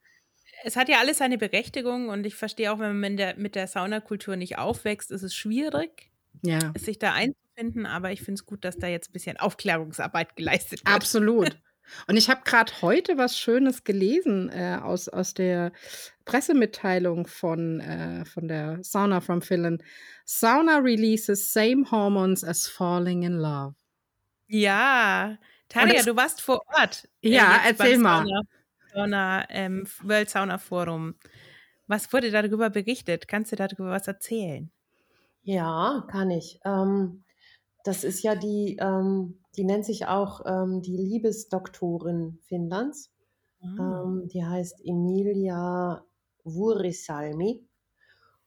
[0.64, 3.54] Es hat ja alles seine Berechtigung und ich verstehe auch, wenn man mit der, mit
[3.54, 6.10] der Saunakultur nicht aufwächst, ist es schwierig,
[6.42, 10.36] Ja, sich da einzufinden, aber ich finde es gut, dass da jetzt ein bisschen Aufklärungsarbeit
[10.36, 10.94] geleistet wird.
[10.94, 11.58] absolut.
[12.06, 15.72] Und ich habe gerade heute was Schönes gelesen äh, aus, aus der
[16.24, 19.82] Pressemitteilung von, äh, von der Sauna from Finland.
[20.24, 23.74] Sauna releases same hormones as falling in love.
[24.48, 25.36] Ja,
[25.68, 27.08] Tanja, das- du warst vor Ort.
[27.22, 28.18] äh, Ja, erzähl mal.
[28.24, 28.40] Sauna,
[28.92, 31.14] Sauna, ähm, World Sauna Forum.
[31.86, 33.28] Was wurde darüber berichtet?
[33.28, 34.70] Kannst du darüber was erzählen?
[35.42, 36.60] Ja, kann ich.
[36.64, 37.24] Ähm,
[37.84, 43.12] das ist ja die, ähm, die nennt sich auch ähm, die Liebesdoktorin Finnlands.
[43.62, 46.04] Ähm, die heißt Emilia
[46.44, 47.64] Vuorisalmi.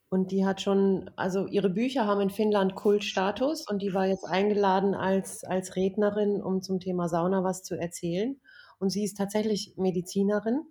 [0.08, 4.24] Und die hat schon, also ihre Bücher haben in Finnland Kultstatus und die war jetzt
[4.24, 8.40] eingeladen als, als Rednerin, um zum Thema Sauna was zu erzählen.
[8.78, 10.62] Und sie ist tatsächlich Medizinerin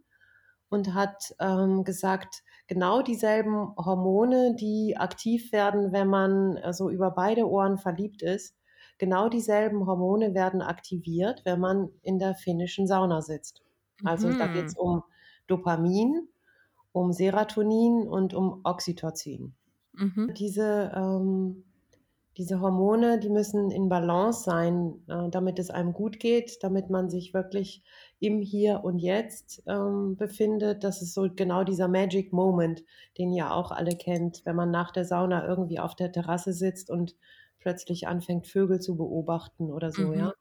[0.69, 7.11] und hat ähm, gesagt, genau dieselben Hormone, die aktiv werden, wenn man äh, so über
[7.11, 8.55] beide Ohren verliebt ist,
[8.97, 13.61] genau dieselben Hormone werden aktiviert, wenn man in der finnischen Sauna sitzt.
[14.03, 14.47] Also da Mhm.
[14.47, 15.03] geht es um
[15.47, 16.29] Dopamin,
[16.93, 19.55] um Serotonin und um Oxytocin.
[19.93, 20.35] Mhm.
[20.37, 21.65] Diese, ähm,
[22.38, 27.10] diese Hormone, die müssen in Balance sein, äh, damit es einem gut geht, damit man
[27.10, 27.84] sich wirklich
[28.19, 30.84] im Hier und Jetzt ähm, befindet.
[30.84, 32.84] Das ist so genau dieser Magic Moment,
[33.17, 36.89] den ihr auch alle kennt, wenn man nach der Sauna irgendwie auf der Terrasse sitzt
[36.89, 37.15] und
[37.60, 40.13] plötzlich anfängt, Vögel zu beobachten oder so, Mhm.
[40.13, 40.34] ja.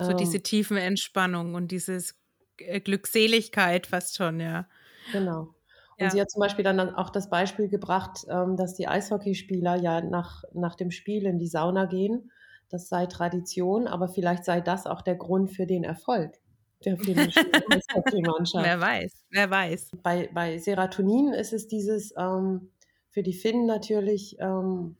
[0.00, 2.16] So Ähm, diese tiefen Entspannung und dieses
[2.58, 4.68] äh, Glückseligkeit fast schon, ja.
[5.12, 5.54] Genau.
[6.02, 6.12] Und Ja.
[6.12, 10.44] sie hat zum Beispiel dann auch das Beispiel gebracht, ähm, dass die Eishockeyspieler ja nach,
[10.52, 12.30] nach dem Spiel in die Sauna gehen.
[12.68, 16.40] Das sei Tradition, aber vielleicht sei das auch der Grund für den Erfolg
[16.84, 18.74] der finnischen Eishockeymannschaft.
[18.74, 19.90] Wer weiß, wer weiß.
[20.02, 22.70] Bei, bei Serotonin ist es dieses ähm,
[23.10, 24.96] für die Finnen natürlich, ähm,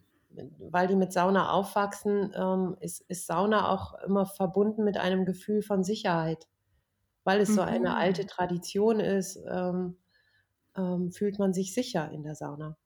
[0.59, 5.63] weil die mit Sauna aufwachsen, ähm, ist, ist Sauna auch immer verbunden mit einem Gefühl
[5.63, 6.47] von Sicherheit.
[7.25, 7.97] Weil es so eine Mhm.
[7.97, 9.99] alte Tradition ist, ähm,
[10.77, 12.77] ähm, fühlt man sich sicher in der Sauna.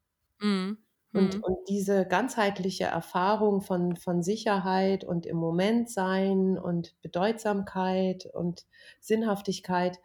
[0.40, 0.78] Mhm.
[1.12, 1.42] Und, Mhm.
[1.42, 8.66] und diese ganzheitliche Erfahrung von, von Sicherheit und im Moment sein und Bedeutsamkeit und
[9.00, 9.98] Sinnhaftigkeit,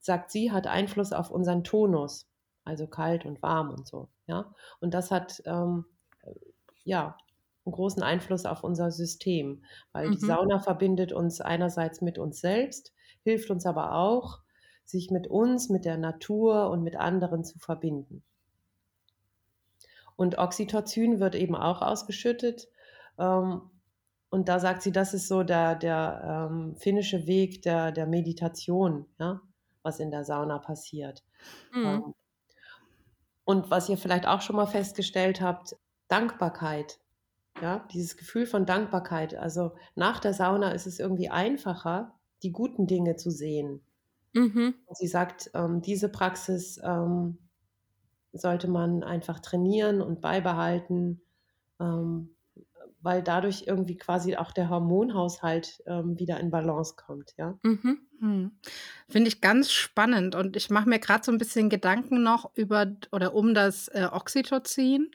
[0.00, 2.28] sagt sie, hat Einfluss auf unseren Tonus.
[2.64, 4.08] also kalt und warm und so.
[4.26, 4.52] Ja?
[4.80, 5.86] Und das hat ähm,
[6.84, 7.16] ja
[7.64, 10.12] einen großen Einfluss auf unser System, weil mhm.
[10.12, 14.40] die Sauna verbindet uns einerseits mit uns selbst, hilft uns aber auch,
[14.88, 18.22] sich mit uns, mit der Natur und mit anderen zu verbinden.
[20.16, 22.68] Und Oxytocin wird eben auch ausgeschüttet.
[23.18, 23.62] Ähm,
[24.30, 29.06] und da sagt sie, das ist so der, der ähm, finnische Weg der, der Meditation,
[29.18, 29.40] ja,
[29.82, 31.22] was in der Sauna passiert.
[31.72, 31.84] Mhm.
[31.84, 32.14] Ähm,
[33.44, 35.76] und was ihr vielleicht auch schon mal festgestellt habt,
[36.08, 36.98] Dankbarkeit.
[37.62, 39.34] Ja, dieses Gefühl von Dankbarkeit.
[39.34, 43.80] Also nach der Sauna ist es irgendwie einfacher, die guten Dinge zu sehen.
[44.36, 44.74] Mhm.
[44.84, 47.38] Und sie sagt, ähm, diese Praxis ähm,
[48.32, 51.22] sollte man einfach trainieren und beibehalten,
[51.80, 52.30] ähm,
[53.00, 57.58] weil dadurch irgendwie quasi auch der Hormonhaushalt ähm, wieder in Balance kommt, ja.
[57.62, 58.00] Mhm.
[58.20, 58.52] Hm.
[59.08, 62.86] Finde ich ganz spannend und ich mache mir gerade so ein bisschen Gedanken noch über
[63.12, 65.10] oder um das äh, Oxytocin.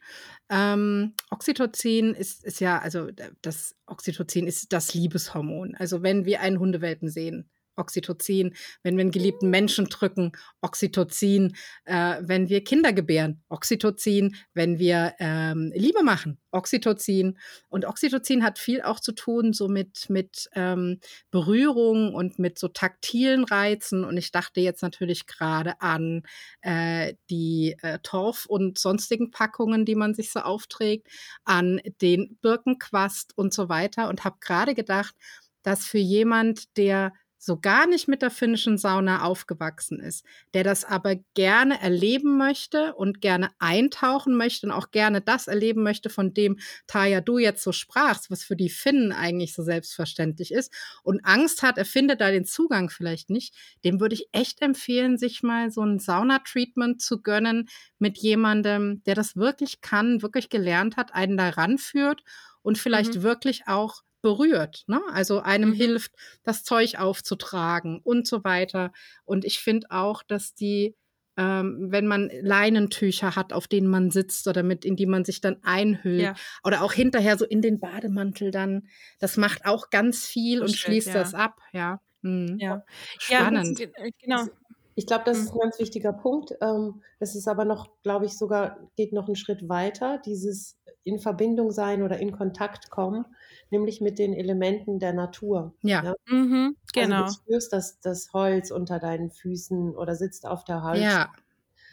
[0.49, 3.09] Ähm, Oxytocin ist, ist ja, also
[3.41, 5.75] das Oxytocin ist das Liebeshormon.
[5.75, 7.49] Also wenn wir einen Hundewelpen sehen,
[7.81, 14.79] Oxytocin, wenn wir einen geliebten Menschen drücken, Oxytocin, äh, wenn wir Kinder gebären, Oxytocin, wenn
[14.79, 17.37] wir ähm, Liebe machen, Oxytocin.
[17.69, 20.99] Und Oxytocin hat viel auch zu tun so mit, mit ähm,
[21.31, 24.03] Berührung und mit so taktilen Reizen.
[24.03, 26.23] Und ich dachte jetzt natürlich gerade an
[26.61, 31.07] äh, die äh, Torf- und sonstigen Packungen, die man sich so aufträgt,
[31.43, 34.09] an den Birkenquast und so weiter.
[34.09, 35.15] Und habe gerade gedacht,
[35.63, 37.13] dass für jemand, der
[37.43, 40.23] so gar nicht mit der finnischen Sauna aufgewachsen ist,
[40.53, 45.81] der das aber gerne erleben möchte und gerne eintauchen möchte und auch gerne das erleben
[45.81, 50.53] möchte, von dem Taya du jetzt so sprachst, was für die Finnen eigentlich so selbstverständlich
[50.53, 54.61] ist und Angst hat, er findet da den Zugang vielleicht nicht, dem würde ich echt
[54.61, 60.49] empfehlen, sich mal so ein Sauna-Treatment zu gönnen mit jemandem, der das wirklich kann, wirklich
[60.49, 62.23] gelernt hat, einen da ranführt
[62.61, 63.23] und vielleicht mhm.
[63.23, 64.83] wirklich auch berührt.
[64.87, 65.01] Ne?
[65.11, 65.75] Also einem mhm.
[65.75, 66.11] hilft,
[66.43, 68.91] das Zeug aufzutragen und so weiter.
[69.25, 70.95] Und ich finde auch, dass die,
[71.37, 75.41] ähm, wenn man Leinentücher hat, auf denen man sitzt oder mit, in die man sich
[75.41, 76.35] dann einhüllt ja.
[76.63, 78.87] oder auch hinterher so in den Bademantel dann,
[79.19, 81.13] das macht auch ganz viel das und stimmt, schließt ja.
[81.13, 81.59] das ab.
[81.71, 82.01] Ja.
[82.21, 82.57] Mhm.
[82.59, 82.83] ja.
[83.17, 83.79] Spannend.
[83.79, 84.45] Ja, äh, genau.
[84.93, 85.53] Ich glaube, das ist mhm.
[85.53, 86.53] ein ganz wichtiger Punkt.
[86.61, 91.17] Ähm, es ist aber noch, glaube ich, sogar geht noch einen Schritt weiter, dieses in
[91.17, 93.25] Verbindung sein oder in Kontakt kommen
[93.71, 95.73] nämlich mit den Elementen der Natur.
[95.81, 96.15] Ja, ja?
[96.27, 97.23] Mhm, genau.
[97.23, 101.01] Also du spürst das, das Holz unter deinen Füßen oder sitzt auf der Holz.
[101.01, 101.31] Ja.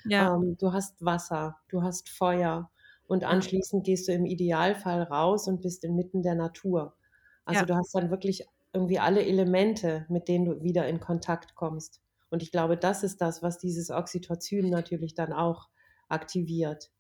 [0.05, 0.35] ja.
[0.35, 2.71] Ähm, du hast Wasser, du hast Feuer
[3.07, 6.95] und anschließend gehst du im Idealfall raus und bist inmitten der Natur.
[7.45, 7.67] Also ja.
[7.67, 12.03] du hast dann wirklich irgendwie alle Elemente, mit denen du wieder in Kontakt kommst.
[12.31, 15.69] Und ich glaube, das ist das, was dieses Oxytocin natürlich dann auch
[16.09, 16.91] aktiviert.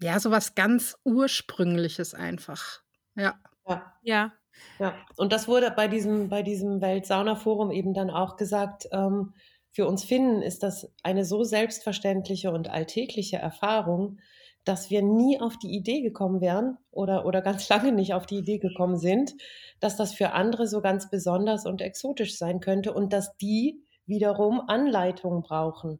[0.00, 2.82] Ja, so was ganz Ursprüngliches einfach.
[3.14, 3.38] Ja.
[3.68, 3.92] Ja.
[4.02, 4.32] Ja.
[4.78, 9.32] Ja, und das wurde bei diesem, bei diesem Weltsaunaforum eben dann auch gesagt, ähm,
[9.70, 14.18] für uns Finnen ist das eine so selbstverständliche und alltägliche Erfahrung,
[14.64, 18.36] dass wir nie auf die Idee gekommen wären oder, oder ganz lange nicht auf die
[18.38, 19.32] Idee gekommen sind,
[19.80, 24.60] dass das für andere so ganz besonders und exotisch sein könnte und dass die wiederum
[24.68, 25.98] Anleitungen brauchen,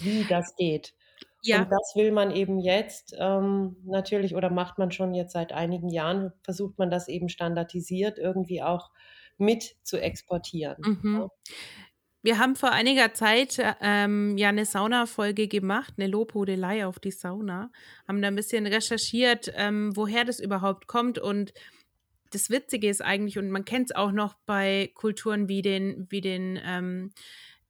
[0.00, 0.94] wie das geht.
[1.42, 1.62] Ja.
[1.62, 5.88] Und das will man eben jetzt ähm, natürlich oder macht man schon jetzt seit einigen
[5.88, 8.90] Jahren, versucht man das eben standardisiert irgendwie auch
[9.38, 10.76] mit zu exportieren.
[10.80, 11.28] Mhm.
[12.22, 17.70] Wir haben vor einiger Zeit ähm, ja eine Sauna-Folge gemacht, eine Lobhudelei auf die Sauna,
[18.06, 21.54] haben da ein bisschen recherchiert, ähm, woher das überhaupt kommt und
[22.32, 26.20] das Witzige ist eigentlich, und man kennt es auch noch bei Kulturen wie den, wie
[26.20, 27.12] den ähm,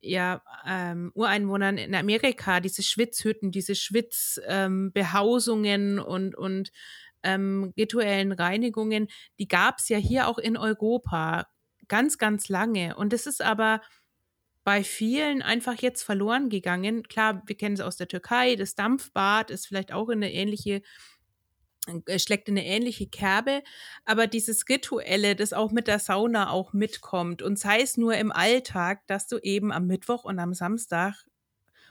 [0.00, 6.70] ja, ähm, Ureinwohnern in Amerika, diese Schwitzhütten, diese Schwitzbehausungen ähm, und, und
[7.22, 9.08] ähm, rituellen Reinigungen,
[9.38, 11.46] die gab es ja hier auch in Europa
[11.88, 12.96] ganz, ganz lange.
[12.96, 13.80] Und es ist aber
[14.64, 17.02] bei vielen einfach jetzt verloren gegangen.
[17.04, 20.76] Klar, wir kennen es aus der Türkei, das Dampfbad ist vielleicht auch in eine ähnliche
[20.76, 20.82] äh,
[22.18, 23.62] schlägt in eine ähnliche Kerbe,
[24.04, 28.32] aber dieses Rituelle, das auch mit der Sauna auch mitkommt und sei es nur im
[28.32, 31.14] Alltag, dass du eben am Mittwoch und am Samstag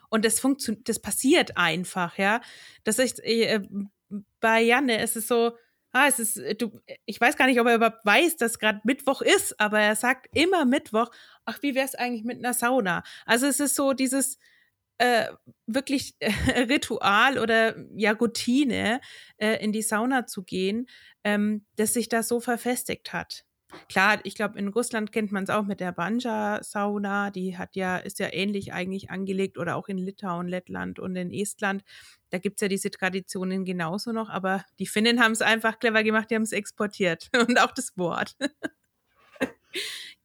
[0.09, 2.41] und das funktioniert, das passiert einfach, ja.
[2.83, 3.61] Das ist äh,
[4.39, 5.57] bei Janne ist es so,
[5.91, 8.81] ah, es ist, äh, du, ich weiß gar nicht, ob er überhaupt weiß, dass gerade
[8.83, 11.09] Mittwoch ist, aber er sagt immer Mittwoch,
[11.45, 13.03] ach, wie wäre es eigentlich mit einer Sauna?
[13.25, 14.39] Also es ist so dieses,
[14.99, 15.27] äh,
[15.67, 16.31] wirklich äh,
[16.69, 19.01] Ritual oder ja Routine,
[19.37, 20.87] äh, in die Sauna zu gehen,
[21.23, 23.45] ähm, das sich da so verfestigt hat.
[23.87, 27.29] Klar, ich glaube, in Russland kennt man es auch mit der Banja-Sauna.
[27.29, 31.31] Die hat ja, ist ja ähnlich eigentlich angelegt oder auch in Litauen, Lettland und in
[31.31, 31.83] Estland.
[32.31, 36.03] Da gibt es ja diese Traditionen genauso noch, aber die Finnen haben es einfach clever
[36.03, 38.35] gemacht, die haben es exportiert und auch das Wort.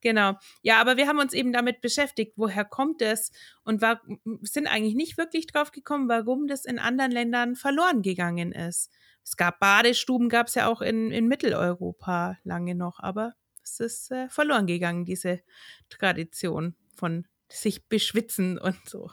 [0.00, 0.35] Genau.
[0.61, 3.33] Ja, aber wir haben uns eben damit beschäftigt, woher kommt es
[3.64, 4.02] und war,
[4.42, 8.90] sind eigentlich nicht wirklich drauf gekommen, warum das in anderen Ländern verloren gegangen ist.
[9.24, 14.11] Es gab Badestuben, gab es ja auch in, in Mitteleuropa lange noch, aber es ist
[14.11, 15.40] äh, verloren gegangen, diese
[15.88, 19.11] Tradition von sich beschwitzen und so.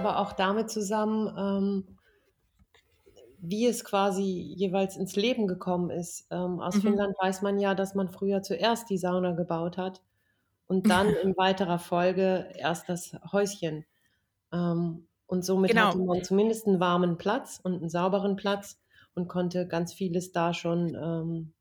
[0.00, 1.96] Aber auch damit zusammen, ähm,
[3.42, 4.22] wie es quasi
[4.56, 6.26] jeweils ins Leben gekommen ist.
[6.30, 6.80] Ähm, aus mhm.
[6.82, 10.02] Finnland weiß man ja, dass man früher zuerst die Sauna gebaut hat
[10.66, 13.84] und dann in weiterer Folge erst das Häuschen.
[14.52, 15.88] Ähm, und somit genau.
[15.88, 18.78] hatte man zumindest einen warmen Platz und einen sauberen Platz
[19.14, 21.52] und konnte ganz vieles da schon ähm,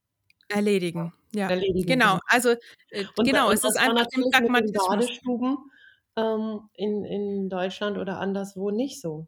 [0.49, 1.13] erledigen.
[1.33, 1.85] Ja, erledigen.
[1.85, 2.19] genau.
[2.27, 2.49] Also
[2.89, 4.87] äh, und, genau, und es ist einfach im Pragmatismus.
[4.87, 5.57] Badestuben
[6.17, 9.27] ähm, in, in Deutschland oder anderswo nicht so.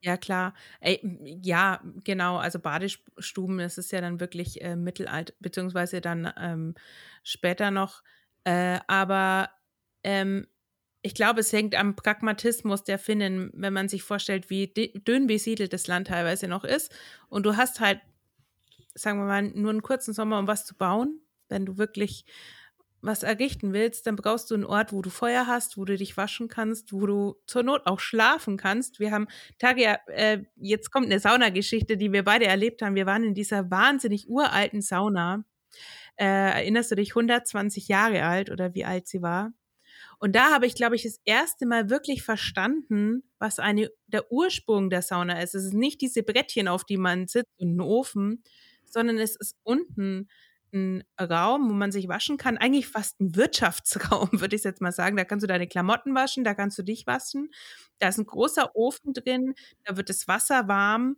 [0.00, 0.54] Ja, klar.
[0.80, 1.00] Ey,
[1.42, 2.36] ja, genau.
[2.36, 6.74] Also Badestuben, das ist ja dann wirklich äh, Mittelalter, beziehungsweise dann ähm,
[7.24, 8.04] später noch.
[8.44, 9.50] Äh, aber
[10.04, 10.46] ähm,
[11.02, 15.72] ich glaube, es hängt am Pragmatismus der Finnen, wenn man sich vorstellt, wie dünn besiedelt
[15.72, 16.94] das Land teilweise noch ist.
[17.28, 18.00] Und du hast halt,
[18.94, 21.20] sagen wir mal, nur einen kurzen Sommer, um was zu bauen.
[21.48, 22.24] Wenn du wirklich
[23.00, 26.16] was errichten willst, dann brauchst du einen Ort, wo du Feuer hast, wo du dich
[26.16, 28.98] waschen kannst, wo du zur Not auch schlafen kannst.
[28.98, 32.94] Wir haben Tage, äh, jetzt kommt eine Saunageschichte, die wir beide erlebt haben.
[32.94, 35.44] Wir waren in dieser wahnsinnig uralten Sauna.
[36.16, 39.52] Äh, erinnerst du dich, 120 Jahre alt oder wie alt sie war?
[40.18, 44.90] Und da habe ich, glaube ich, das erste Mal wirklich verstanden, was eine, der Ursprung
[44.90, 45.54] der Sauna ist.
[45.54, 48.42] Es ist nicht diese Brettchen, auf die man sitzt und einen Ofen,
[48.84, 50.28] sondern es ist unten
[50.72, 54.92] ein Raum, wo man sich waschen kann, eigentlich fast ein Wirtschaftsraum, würde ich jetzt mal
[54.92, 55.16] sagen.
[55.16, 57.50] Da kannst du deine Klamotten waschen, da kannst du dich waschen.
[57.98, 59.54] Da ist ein großer Ofen drin,
[59.84, 61.16] da wird das Wasser warm.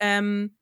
[0.00, 0.56] Ähm,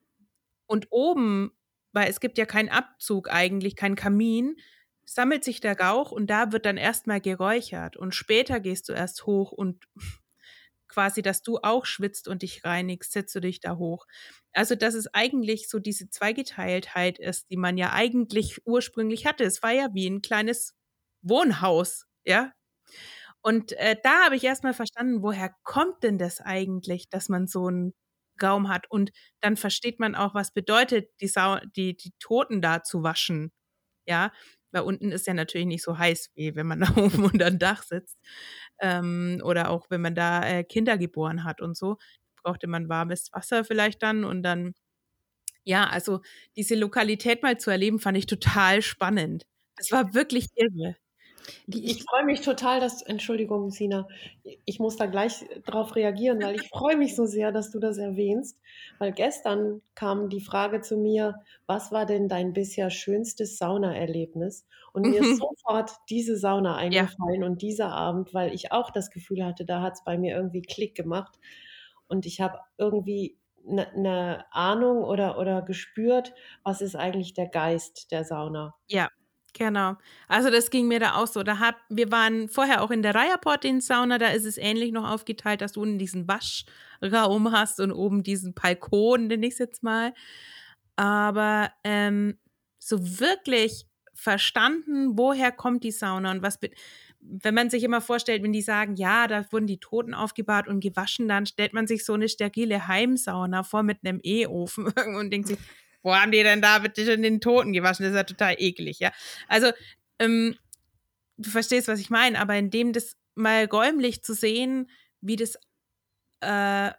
[0.67, 1.53] und oben,
[1.93, 4.57] weil es gibt ja keinen Abzug eigentlich, keinen Kamin,
[5.05, 7.97] sammelt sich der Rauch und da wird dann erstmal geräuchert.
[7.97, 9.85] Und später gehst du erst hoch und
[10.93, 14.07] quasi, dass du auch schwitzt und dich reinigst, setzt du dich da hoch.
[14.53, 19.45] Also, dass es eigentlich so diese Zweigeteiltheit ist, die man ja eigentlich ursprünglich hatte.
[19.45, 20.75] Es war ja wie ein kleines
[21.23, 22.53] Wohnhaus, ja.
[23.43, 27.67] Und äh, da habe ich erstmal verstanden, woher kommt denn das eigentlich, dass man so
[27.69, 27.95] einen
[28.43, 28.91] Raum hat?
[28.91, 33.53] Und dann versteht man auch, was bedeutet, die, Sau die, die Toten da zu waschen.
[34.07, 34.33] Ja,
[34.73, 37.59] weil unten ist ja natürlich nicht so heiß, wie wenn man da oben unter dem
[37.59, 38.19] Dach sitzt.
[38.81, 41.99] Ähm, oder auch wenn man da äh, Kinder geboren hat und so,
[42.43, 44.75] brauchte man warmes Wasser vielleicht dann und dann,
[45.65, 46.21] ja, also
[46.57, 49.47] diese Lokalität mal zu erleben, fand ich total spannend.
[49.77, 50.97] Das war wirklich irre.
[51.67, 54.07] Die, ich freue mich total, dass, Entschuldigung, Sina,
[54.65, 57.99] ich muss da gleich drauf reagieren, weil ich freue mich so sehr, dass du das
[57.99, 58.61] erwähnst,
[58.99, 64.67] weil gestern kam die Frage zu mir, was war denn dein bisher schönstes Saunaerlebnis?
[64.93, 67.47] Und mir ist sofort diese Sauna eingefallen ja.
[67.47, 70.63] und dieser Abend, weil ich auch das Gefühl hatte, da hat es bei mir irgendwie
[70.63, 71.39] Klick gemacht
[72.09, 78.11] und ich habe irgendwie eine ne Ahnung oder, oder gespürt, was ist eigentlich der Geist
[78.11, 78.75] der Sauna.
[78.89, 79.09] Ja,
[79.55, 79.97] Genau.
[80.29, 81.43] Also das ging mir da auch so.
[81.43, 84.93] Da hab, wir waren vorher auch in der Reiherport in Sauna, da ist es ähnlich
[84.93, 89.83] noch aufgeteilt, dass du unten diesen Waschraum hast und oben diesen Balkon, den ich jetzt
[89.83, 90.15] mal.
[90.97, 92.39] Aber ähm,
[92.79, 96.59] so wirklich verstanden, woher kommt die Sauna und was,
[97.21, 100.81] wenn man sich immer vorstellt, wenn die sagen, ja, da wurden die Toten aufgebahrt und
[100.81, 104.87] gewaschen, dann stellt man sich so eine sterile Heimsauna vor mit einem E-Ofen
[105.19, 105.59] und denkt sich,
[106.03, 108.05] wo haben die denn da bitte schon den Toten gewaschen?
[108.05, 109.13] Das ist ja total eklig, ja.
[109.49, 109.73] Also,
[110.19, 110.57] ähm,
[111.37, 114.91] du verstehst, was ich meine, aber in dem das mal räumlich zu sehen,
[115.21, 115.57] wie das
[116.41, 116.91] äh,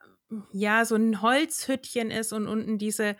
[0.51, 3.15] ja so ein Holzhüttchen ist und unten diese,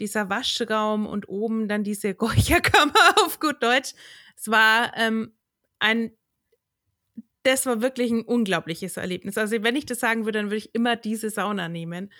[0.00, 2.92] dieser Waschraum und oben dann diese Räucherkammer
[3.24, 3.92] auf gut Deutsch.
[4.36, 5.32] Es war ähm,
[5.78, 6.12] ein
[7.46, 9.38] das war wirklich ein unglaubliches Erlebnis.
[9.38, 12.10] Also wenn ich das sagen würde, dann würde ich immer diese Sauna nehmen.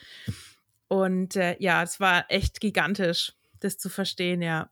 [0.88, 4.70] Und äh, ja, es war echt gigantisch, das zu verstehen, ja.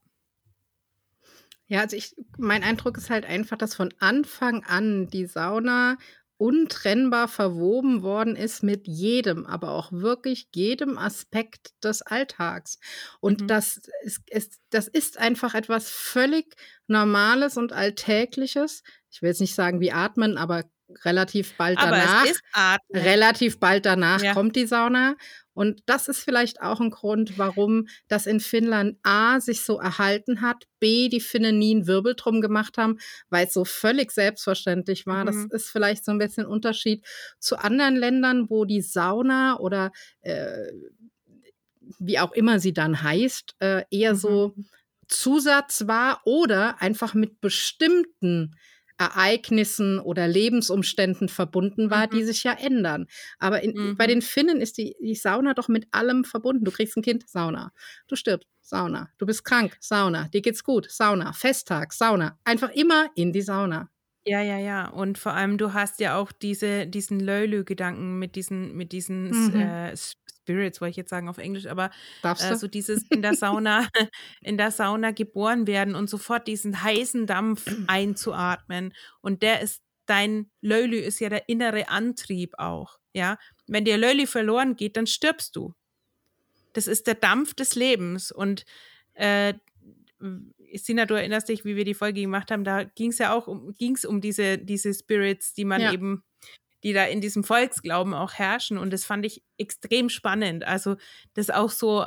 [1.66, 5.96] Ja, also ich, mein Eindruck ist halt einfach, dass von Anfang an die Sauna
[6.36, 12.78] untrennbar verwoben worden ist mit jedem, aber auch wirklich jedem Aspekt des Alltags.
[13.20, 13.46] Und Mhm.
[13.50, 16.56] das ist, ist, das ist einfach etwas völlig
[16.86, 18.82] Normales und Alltägliches.
[19.10, 20.64] Ich will jetzt nicht sagen wie Atmen, aber
[21.04, 22.24] relativ bald Aber danach.
[22.92, 24.34] Relativ bald danach Ja.
[24.34, 25.16] kommt die Sauna.
[25.52, 30.40] Und das ist vielleicht auch ein Grund, warum das in Finnland A sich so erhalten
[30.40, 32.98] hat, B die Finnen nie einen Wirbel drum gemacht haben,
[33.30, 35.24] weil es so völlig selbstverständlich war.
[35.24, 35.48] Das Mhm.
[35.52, 37.06] ist vielleicht so ein bisschen Unterschied
[37.38, 39.92] zu anderen Ländern, wo die Sauna oder
[40.22, 40.72] äh,
[41.98, 44.18] wie auch immer sie dann heißt, äh, eher Mhm.
[44.18, 44.54] so
[45.08, 48.56] Zusatz war oder einfach mit bestimmten
[48.98, 52.24] Ereignissen oder Lebensumständen verbunden war, die Mhm.
[52.24, 53.06] sich ja ändern.
[53.38, 54.08] Aber in, bei Mhm.
[54.08, 56.64] den Finnen ist die, die Sauna doch mit allem verbunden.
[56.64, 57.72] Du kriegst ein Kind, Sauna.
[58.08, 59.10] Du stirbst, Sauna.
[59.18, 60.28] Du bist krank, Sauna.
[60.28, 61.32] Dir geht's gut, Sauna.
[61.32, 62.38] Festtag, Sauna.
[62.44, 63.90] Einfach immer in die Sauna.
[64.26, 64.88] Ja, ja, ja.
[64.88, 69.54] Und vor allem, du hast ja auch diese, diesen Lölu-Gedanken mit diesen, mit diesen Mhm.
[69.54, 69.94] äh,
[70.44, 71.90] Spirits, wollte ich jetzt sagen auf Englisch, aber
[72.22, 73.88] äh, so dieses in der Sauna,
[74.42, 78.92] in der Sauna geboren werden und sofort diesen heißen Dampf einzuatmen.
[79.20, 82.98] Und der ist, dein Lölu ist ja der innere Antrieb auch.
[83.14, 83.38] Ja.
[83.66, 85.74] Wenn dir Lölu verloren geht, dann stirbst du.
[86.74, 88.30] Das ist der Dampf des Lebens.
[88.32, 88.64] Und
[89.14, 89.54] äh,
[90.74, 93.46] Sina, du erinnerst dich, wie wir die Folge gemacht haben, da ging es ja auch
[93.46, 95.92] um, ging's um diese, diese Spirits, die man Ja.
[95.92, 96.24] eben,
[96.84, 98.78] die da in diesem Volksglauben auch herrschen.
[98.78, 100.64] Und das fand ich extrem spannend.
[100.64, 100.96] Also
[101.34, 102.06] das auch so,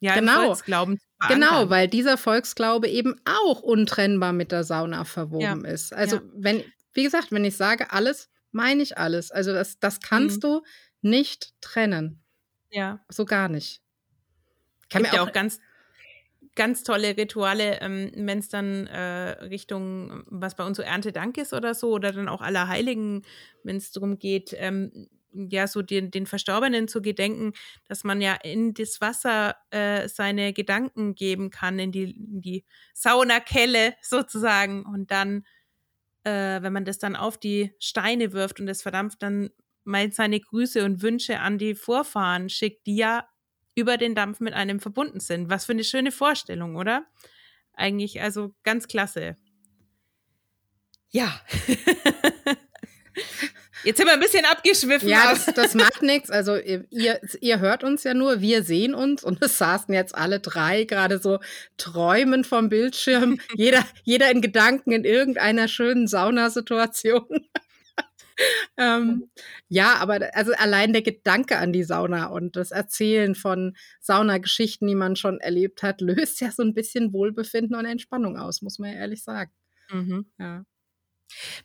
[0.00, 0.46] ja, Genau.
[0.46, 1.70] Volksglauben zu Genau, verankern.
[1.70, 5.92] weil dieser Volksglaube eben auch untrennbar mit der Sauna verwoben ist.
[5.92, 6.22] Also, ja.
[6.34, 9.30] wenn, wie gesagt, wenn ich sage alles, meine ich alles.
[9.30, 10.40] Also, das, das kannst Mhm.
[10.40, 10.62] du
[11.02, 12.22] nicht trennen.
[12.70, 13.00] Ja.
[13.08, 13.80] So gar nicht.
[14.90, 15.58] Kann gibt mir ja auch, auch ganz,
[16.56, 21.52] ganz tolle Rituale, ähm, wenn es dann äh, Richtung, was bei uns so Erntedank ist
[21.52, 23.22] oder so, oder dann auch Allerheiligen,
[23.62, 25.08] wenn es darum geht, ähm,
[25.50, 27.52] ja, so den, den Verstorbenen zu gedenken,
[27.86, 32.64] dass man ja in das Wasser äh, seine Gedanken geben kann, in die, in die
[32.94, 34.84] Saunakelle sozusagen.
[34.84, 35.44] Und dann,
[36.24, 39.50] äh, wenn man das dann auf die Steine wirft und es verdampft, dann
[39.84, 43.28] mal seine Grüße und Wünsche an die Vorfahren schickt, die ja
[43.76, 45.48] über den Dampf mit einem verbunden sind.
[45.50, 47.06] Was für eine schöne Vorstellung, oder?
[47.74, 49.36] Eigentlich, also ganz klasse.
[51.10, 51.40] Ja.
[53.84, 55.08] Jetzt sind wir ein bisschen abgeschwiffen.
[55.08, 56.28] ja, das, das macht nichts.
[56.30, 60.14] Also, ihr, ihr- ihr hört uns ja nur, wir sehen uns und es saßen jetzt
[60.14, 61.38] alle drei gerade so
[61.76, 63.38] träumend vom Bildschirm.
[63.54, 67.46] jeder, jeder in Gedanken in irgendeiner schönen Saunasituation.
[68.76, 69.30] ähm,
[69.68, 74.94] ja, aber also allein der Gedanke an die Sauna und das Erzählen von Saunageschichten, die
[74.94, 78.92] man schon erlebt hat, löst ja so ein bisschen Wohlbefinden und Entspannung aus, muss man
[78.92, 79.50] ja ehrlich sagen.
[79.90, 80.26] Mhm.
[80.38, 80.64] Ja.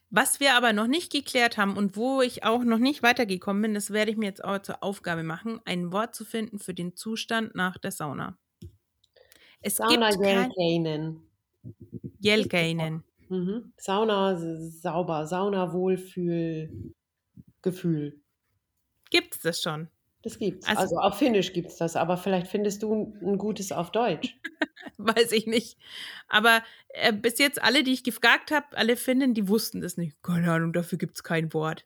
[0.10, 3.74] Was wir aber noch nicht geklärt haben und wo ich auch noch nicht weitergekommen bin,
[3.74, 6.96] das werde ich mir jetzt auch zur Aufgabe machen, ein Wort zu finden für den
[6.96, 8.38] Zustand nach der Sauna.
[9.62, 11.22] Es Sauna gibt Jelkainen.
[12.20, 13.04] Jelkainen.
[13.32, 13.72] Mhm.
[13.78, 16.94] Sauna sauber, Sauna Wohlfühl,
[17.62, 18.20] Gefühl.
[19.10, 19.88] Gibt es das schon?
[20.22, 20.68] Das gibt's.
[20.68, 24.38] Also- Also, auf Finnisch gibt's das, aber vielleicht findest du ein, ein gutes auf Deutsch.
[24.98, 25.78] Weiß ich nicht.
[26.28, 30.22] Aber äh, bis jetzt alle, die ich gefragt habe, alle Finnen, die wussten das nicht.
[30.22, 31.86] Keine Ahnung, dafür gibt es kein Wort.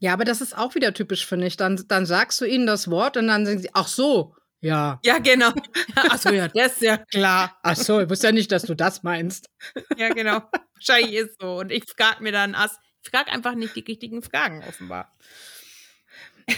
[0.00, 1.56] ja, aber das ist auch wieder typisch, finde ich.
[1.58, 4.98] Dann, dann sagst du ihnen das Wort und dann sagen sie, ach so, ja.
[5.04, 5.50] Ja, genau.
[5.94, 7.58] Achso, ja, das ist ja klar.
[7.62, 9.48] Ach so, ich wusste ja nicht, dass du das meinst.
[9.96, 10.42] Ja, genau.
[10.74, 11.58] Wahrscheinlich ist so.
[11.58, 15.12] Und ich frage mir dann, Ass, ich frage einfach nicht die richtigen Fragen, offenbar.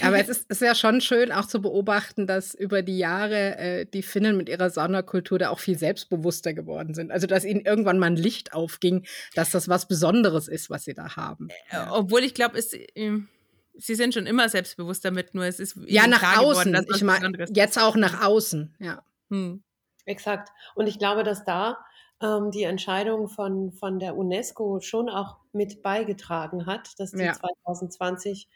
[0.03, 3.87] Aber es ist, ist ja schon schön auch zu beobachten, dass über die Jahre äh,
[3.87, 7.11] die Finnen mit ihrer Saunakultur da auch viel selbstbewusster geworden sind.
[7.11, 10.95] Also, dass ihnen irgendwann mal ein Licht aufging, dass das was Besonderes ist, was sie
[10.95, 11.49] da haben.
[11.71, 12.73] Äh, Obwohl ich glaube, es.
[12.95, 13.29] ähm,
[13.75, 16.73] Sie sind schon immer selbstbewusst damit, nur es ist Ja, nach klar geworden, außen.
[16.73, 19.03] dass was Ich meine, jetzt auch nach außen, ja.
[19.31, 19.63] Hm.
[20.07, 20.51] Exakt.
[20.75, 21.79] Und ich glaube, dass da
[22.23, 27.33] ähm, die Entscheidung von, von der UNESCO schon auch mit beigetragen hat, dass die Ja.
[27.33, 28.49] 2020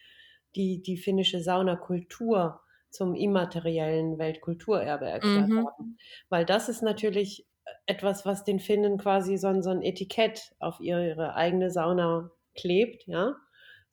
[0.56, 2.60] die, die finnische Saunakultur
[2.90, 5.66] zum immateriellen Weltkulturerbe erklärt Mhm.
[5.66, 5.98] haben.
[6.28, 7.46] Weil das ist natürlich
[7.86, 12.30] etwas, was den Finnen quasi so ein, so ein Etikett auf ihre, ihre eigene Sauna
[12.54, 13.36] klebt, ja.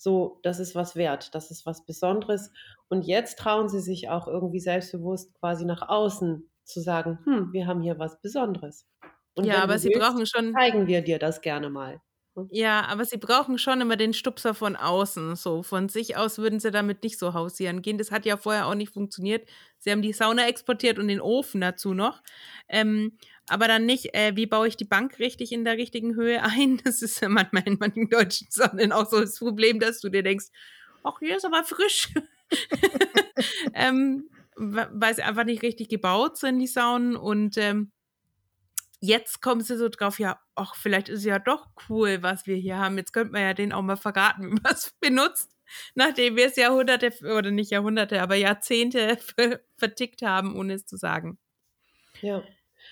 [0.01, 2.51] So, das ist was wert, das ist was Besonderes.
[2.89, 7.67] Und jetzt trauen sie sich auch irgendwie selbstbewusst quasi nach außen zu sagen, hm, wir
[7.67, 8.87] haben hier was Besonderes.
[9.35, 10.57] Und Ja, aber sie willst, brauchen schon.
[10.57, 12.01] zeigen wir dir das gerne mal.
[12.35, 12.51] Hm.
[12.53, 15.35] Ja, aber sie brauchen schon immer den Stupser von außen.
[15.37, 17.97] So von sich aus würden sie damit nicht so hausieren gehen.
[17.97, 19.47] Das hat ja vorher auch nicht funktioniert.
[19.77, 22.21] Sie haben die Sauna exportiert und den Ofen dazu noch.
[22.67, 23.17] Ähm,
[23.51, 26.77] aber dann nicht, äh, wie baue ich die Bank richtig in der richtigen Höhe ein?
[26.83, 30.23] Das ist ja manchmal in manchen deutschen Saunen auch so das Problem, dass du dir
[30.23, 30.47] denkst,
[31.03, 32.09] ach, hier ist aber frisch.
[33.73, 37.17] ähm, weil sie einfach nicht richtig gebaut sind, die Saunen.
[37.17, 37.91] Und ähm,
[39.01, 42.77] jetzt kommen sie so drauf, ja, ach, vielleicht ist ja doch cool, was wir hier
[42.77, 42.97] haben.
[42.97, 45.51] Jetzt könnte man ja den auch mal verraten, wie man es benutzt,
[45.95, 49.17] nachdem wir es Jahrhunderte, oder nicht Jahrhunderte, aber Jahrzehnte
[49.77, 51.37] vertickt haben, ohne es zu sagen.
[52.21, 52.43] Ja,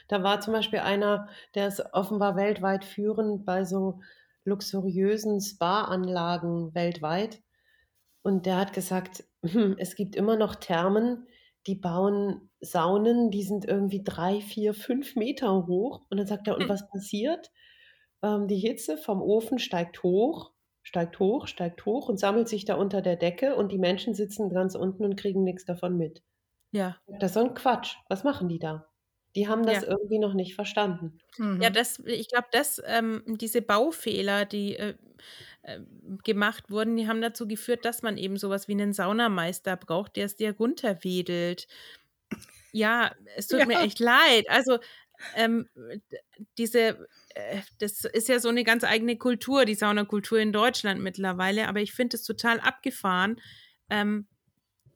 [0.10, 4.01] da war zum Beispiel einer, der ist offenbar weltweit führend bei so
[4.45, 7.41] luxuriösen Spa-Anlagen weltweit.
[8.24, 11.28] Und der hat gesagt, hm, es gibt immer noch Thermen,
[11.68, 16.05] die bauen Saunen, die sind irgendwie drei, vier, fünf Meter hoch.
[16.10, 16.70] Und dann sagt er, und Hm.
[16.70, 17.51] was passiert?
[18.24, 20.53] Ähm, die Hitze vom Ofen steigt hoch,
[20.84, 24.49] steigt hoch, steigt hoch und sammelt sich da unter der Decke und die Menschen sitzen
[24.49, 26.24] ganz unten und kriegen nichts davon mit.
[26.72, 27.01] Ja.
[27.07, 27.97] Das ist so ein Quatsch.
[28.10, 28.88] Was machen die da?
[29.39, 29.83] Die haben das Ja.
[29.83, 31.17] irgendwie noch nicht verstanden.
[31.61, 31.69] Ja, Mhm.
[31.69, 34.95] das, ich glaube, dass ähm, diese Baufehler, die äh,
[35.63, 35.79] äh,
[36.23, 40.25] gemacht wurden, die haben dazu geführt, dass man eben sowas wie einen Saunameister braucht, der
[40.25, 41.67] es dir runterwedelt.
[42.71, 43.79] Ja, es tut mir Ja.
[43.79, 44.45] echt leid.
[44.49, 44.79] Also
[45.33, 45.69] ähm,
[46.57, 51.67] diese, äh, das ist ja so eine ganz eigene Kultur, die Saunakultur in Deutschland mittlerweile,
[51.67, 53.41] aber ich finde es total abgefahren,
[53.89, 54.27] ähm,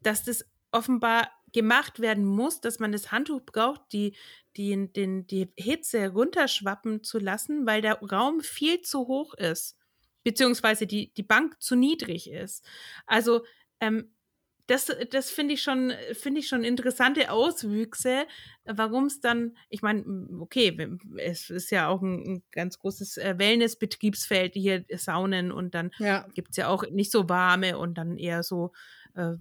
[0.01, 4.15] dass das offenbar gemacht werden muss, dass man das Handtuch braucht, die,
[4.57, 9.77] die, den, die Hitze runterschwappen zu lassen, weil der Raum viel zu hoch ist,
[10.23, 12.65] beziehungsweise die, die Bank zu niedrig ist.
[13.05, 13.45] Also
[13.79, 14.15] ähm,
[14.67, 18.25] das, das finde ich schon, finde ich schon interessante Auswüchse,
[18.63, 20.05] warum es dann, ich meine,
[20.39, 20.77] okay,
[21.17, 26.33] es ist ja auch ein, ein ganz großes äh, Wellness-Betriebsfeld, hier Saunen und dann Ja.
[26.33, 28.71] gibt es ja auch nicht so warme und dann eher so
[29.15, 29.33] äh,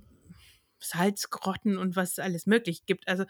[0.85, 3.09] Salzgrotten und was es alles möglich gibt.
[3.09, 3.24] Also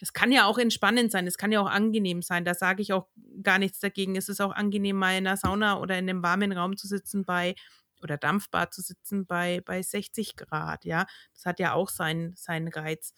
[0.00, 2.44] das kann ja auch entspannend sein, das kann ja auch angenehm sein.
[2.44, 3.08] Da sage ich auch
[3.42, 4.16] gar nichts dagegen.
[4.16, 7.24] Es ist auch angenehm, mal in einer Sauna oder in einem warmen Raum zu sitzen
[7.24, 7.54] bei
[8.02, 11.06] oder Dampfbad zu sitzen bei, bei 60 Grad, ja.
[11.32, 13.14] Das hat ja auch seinen, seinen Reiz.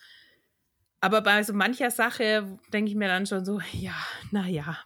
[1.00, 3.96] Aber bei so mancher Sache denke ich mir dann schon so, ja,
[4.30, 4.78] naja,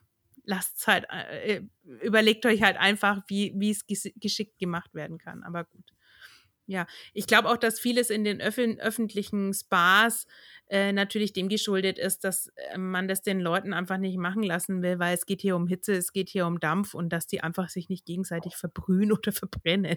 [0.45, 1.63] lasst halt, äh,
[2.03, 5.43] überlegt euch halt einfach, wie es ges geschickt gemacht werden kann.
[5.45, 5.93] Aber gut.
[6.71, 10.29] Ja, ich glaube auch, dass vieles in den öffn öffentlichen Spas
[10.69, 14.81] äh, natürlich dem geschuldet ist, dass äh, man das den Leuten einfach nicht machen lassen
[14.81, 17.41] will, weil es geht hier um Hitze, es geht hier um Dampf und dass die
[17.43, 19.97] einfach sich nicht gegenseitig verbrühen oder verbrennen.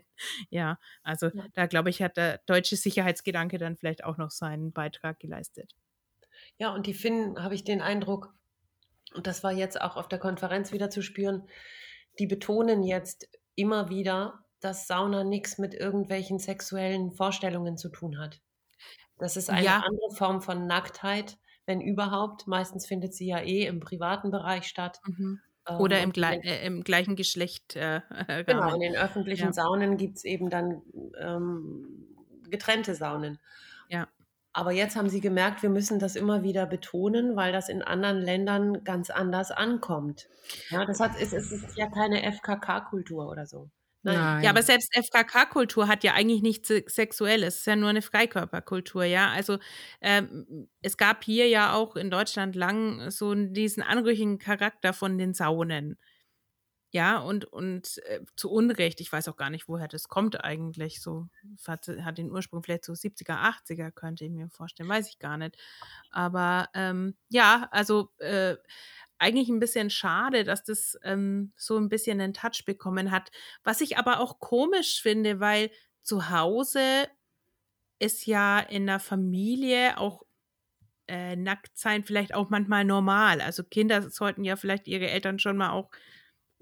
[0.50, 1.46] Ja, also Ja.
[1.54, 5.76] da glaube ich, hat der deutsche Sicherheitsgedanke dann vielleicht auch noch seinen Beitrag geleistet.
[6.58, 8.34] Ja, und die Finnen, habe ich den Eindruck,
[9.14, 11.48] und das war jetzt auch auf der Konferenz wieder zu spüren,
[12.20, 18.40] die betonen jetzt immer wieder, dass Sauna nichts mit irgendwelchen sexuellen Vorstellungen zu tun hat.
[19.18, 19.84] Das ist eine Ja.
[19.86, 22.48] andere Form von Nacktheit, wenn überhaupt.
[22.48, 25.00] Meistens findet sie ja eh im privaten Bereich statt.
[25.06, 25.40] Mhm.
[25.68, 27.76] Ähm, Oder im, in glei den- äh, im gleichen Geschlecht.
[27.76, 28.02] Äh,
[28.46, 28.82] Genau, Rahmen.
[28.82, 29.54] in den öffentlichen Ja.
[29.54, 30.82] Saunen gibt es eben dann
[31.20, 32.08] ähm,
[32.50, 33.40] getrennte Saunen.
[33.90, 34.08] Ja.
[34.56, 38.20] Aber jetzt haben sie gemerkt, wir müssen das immer wieder betonen, weil das in anderen
[38.22, 40.28] Ländern ganz anders ankommt.
[40.70, 43.70] Ja, das hat, es, es ist ja keine FKK-Kultur oder so.
[44.06, 44.24] Nein.
[44.42, 47.54] Ja, aber selbst FKK-Kultur hat ja eigentlich nichts Se- Sexuelles.
[47.56, 49.30] Es ist ja nur eine Freikörperkultur, ja.
[49.32, 49.60] Also
[50.02, 55.34] ähm, es gab hier ja auch in Deutschland lang so diesen anrüchigen Charakter von den
[55.34, 55.98] Saunen.
[56.92, 61.02] Ja, und, und äh, zu Unrecht, ich weiß auch gar nicht, woher das kommt eigentlich.
[61.02, 61.28] So
[61.68, 65.38] hat, hat den Ursprung vielleicht so 70er, 80er, könnte ich mir vorstellen, weiß ich gar
[65.38, 65.58] nicht.
[66.12, 68.58] Aber ähm, ja, also äh,
[69.24, 73.32] eigentlich ein bisschen schade, dass das ähm, so ein bisschen einen Touch bekommen hat.
[73.64, 75.72] Was ich aber auch komisch finde, weil
[76.04, 77.08] zu Hause
[78.00, 80.24] ist ja in der Familie auch
[81.08, 83.42] äh, nackt sein vielleicht auch manchmal normal.
[83.42, 85.90] Also Kinder sollten ja vielleicht ihre Eltern schon mal auch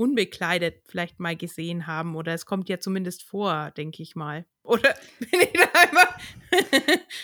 [0.01, 4.45] unbekleidet vielleicht mal gesehen haben oder es kommt ja zumindest vor, denke ich mal.
[4.63, 6.09] Oder bin ich da immer?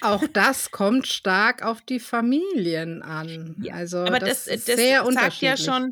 [0.01, 3.55] Auch das kommt stark auf die Familien an.
[3.63, 5.65] Ja, Also Aber das, das, ist das sehr sagt ja unterschiedlich.
[5.65, 5.91] schon,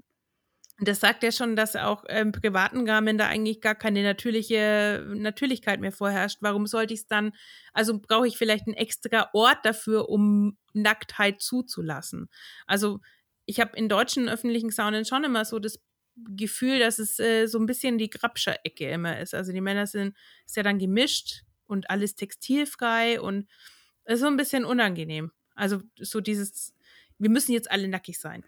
[0.79, 5.79] das sagt ja schon, dass auch im privaten Rahmen da eigentlich gar keine natürliche Natürlichkeit
[5.79, 6.39] mehr vorherrscht.
[6.41, 7.31] Warum sollte ich es dann,
[7.73, 12.29] also brauche ich vielleicht einen extra Ort dafür, um Nacktheit zuzulassen?
[12.67, 12.99] Also
[13.45, 15.79] ich habe in deutschen öffentlichen Saunen schon immer so das
[16.15, 19.33] Gefühl, dass es äh, so ein bisschen die Grabscher-Ecke immer ist.
[19.33, 23.47] Also die Männer sind, ist ja dann gemischt und alles textilfrei und
[24.05, 25.31] ist so ein bisschen unangenehm.
[25.55, 26.73] Also so dieses,
[27.17, 28.43] wir müssen jetzt alle nackig sein.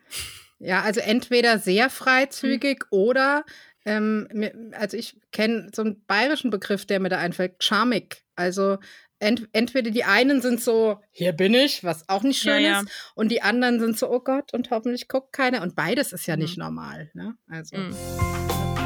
[0.59, 3.45] Ja, also entweder sehr freizügig oder
[3.88, 4.28] Ähm,
[4.74, 8.26] also ich kenne so einen bayerischen Begriff, der mir da einfällt, charmig.
[8.36, 8.80] Also
[9.20, 12.88] ent entweder die einen sind so, hier bin ich, was auch nicht schön ja, ist,
[12.88, 12.93] ja.
[13.15, 15.61] und die anderen sind so, oh Gott, und hoffentlich guckt keiner.
[15.61, 16.41] Und beides ist ja mhm.
[16.43, 17.11] nicht normal.
[17.13, 17.36] Ne?
[17.47, 17.78] Also.
[17.78, 18.76] Mhm.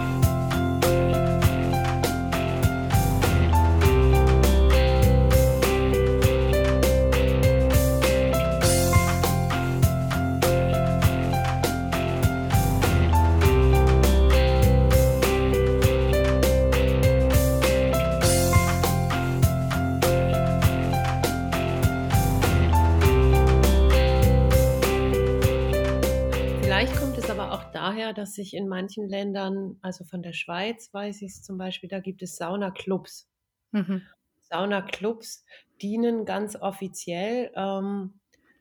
[28.14, 31.99] Dass sich in manchen Ländern, also von der Schweiz weiß ich es zum Beispiel, da
[31.99, 33.30] gibt es Saunaclubs.
[33.72, 34.01] Mhm.
[34.41, 35.45] Saunaclubs
[35.82, 38.20] dienen ganz offiziell, ähm,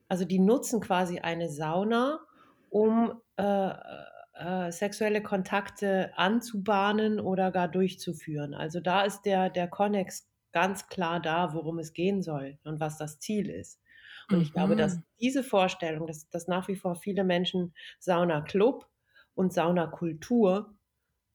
[0.09, 2.20] also die nutzen quasi eine Sauna,
[2.70, 3.72] um äh,
[4.34, 8.55] äh, sexuelle Kontakte anzubahnen oder gar durchzuführen.
[8.55, 12.98] Also da ist der, der Connex ganz klar da, worum es gehen soll und was
[12.98, 13.80] das Ziel ist.
[14.30, 15.03] Und ich glaube, dass mhm.
[15.20, 18.86] diese Vorstellung, dass, dass nach wie vor viele Menschen Sauna Club
[19.35, 20.74] und Saunakultur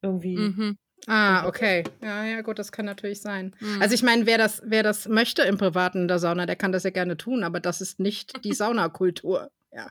[0.01, 0.37] irgendwie.
[0.37, 0.77] Mhm.
[1.07, 1.83] Ah, okay.
[2.01, 3.55] Ja, ja, gut, das kann natürlich sein.
[3.59, 3.81] Mhm.
[3.81, 6.71] Also ich meine, wer das, wer das möchte im Privaten in der Sauna, der kann
[6.71, 9.51] das ja gerne tun, aber das ist nicht die Saunakultur.
[9.71, 9.89] Ja.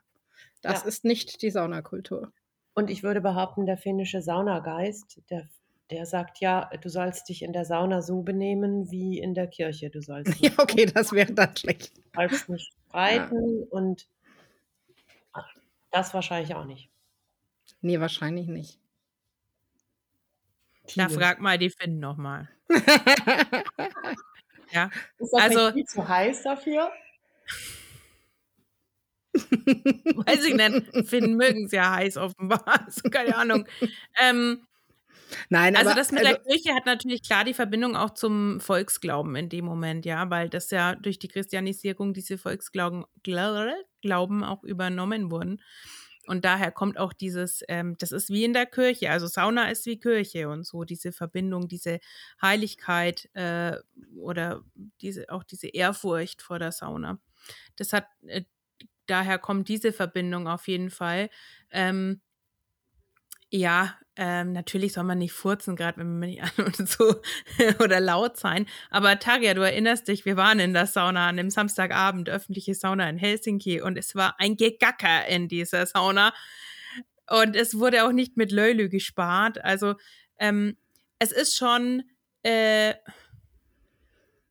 [0.62, 0.88] Das ja.
[0.88, 2.32] ist nicht die Saunakultur.
[2.74, 5.48] Und ich würde behaupten, der finnische Saunageist, der,
[5.90, 9.90] der sagt ja, du sollst dich in der Sauna so benehmen wie in der Kirche.
[9.90, 11.96] Du sollst ja, okay, das wäre dann schlecht.
[11.96, 13.66] Du sollst nicht streiten ja.
[13.70, 14.08] und
[15.92, 16.90] das wahrscheinlich auch nicht.
[17.84, 18.78] Nee, wahrscheinlich nicht.
[20.96, 22.48] Na, frag mal die Finn nochmal.
[24.72, 24.90] ja.
[25.18, 26.90] Ist das also, nicht zu heiß dafür?
[29.34, 31.08] Weiß ich nicht.
[31.08, 32.64] Finn mögen es ja heiß offenbar.
[32.86, 33.68] Also, keine Ahnung.
[34.18, 34.66] Ähm,
[35.50, 38.60] Nein, also aber, das mit also, der Kirche hat natürlich klar die Verbindung auch zum
[38.60, 44.64] Volksglauben in dem Moment, ja, weil das ja durch die Christianisierung diese Volksglauben Glauben auch
[44.64, 45.60] übernommen wurden.
[46.26, 49.86] Und daher kommt auch dieses, ähm, das ist wie in der Kirche, also Sauna ist
[49.86, 52.00] wie Kirche und so, diese Verbindung, diese
[52.40, 53.76] Heiligkeit äh,
[54.16, 54.62] oder
[55.00, 57.18] diese, auch diese Ehrfurcht vor der Sauna.
[57.76, 58.44] Das hat, äh,
[59.06, 61.30] daher kommt diese Verbindung auf jeden Fall.
[61.70, 62.20] Ähm,
[63.50, 67.16] ja, ähm, natürlich soll man nicht furzen, gerade wenn man nicht an und so
[67.80, 68.66] oder laut sein.
[68.90, 73.08] Aber Tarja, du erinnerst dich, wir waren in der Sauna an dem Samstagabend, öffentliche Sauna
[73.08, 76.32] in Helsinki und es war ein Gegacker in dieser Sauna.
[77.28, 79.64] Und es wurde auch nicht mit Lölu gespart.
[79.64, 79.94] Also
[80.38, 80.76] ähm,
[81.18, 82.02] es ist schon
[82.42, 82.94] äh,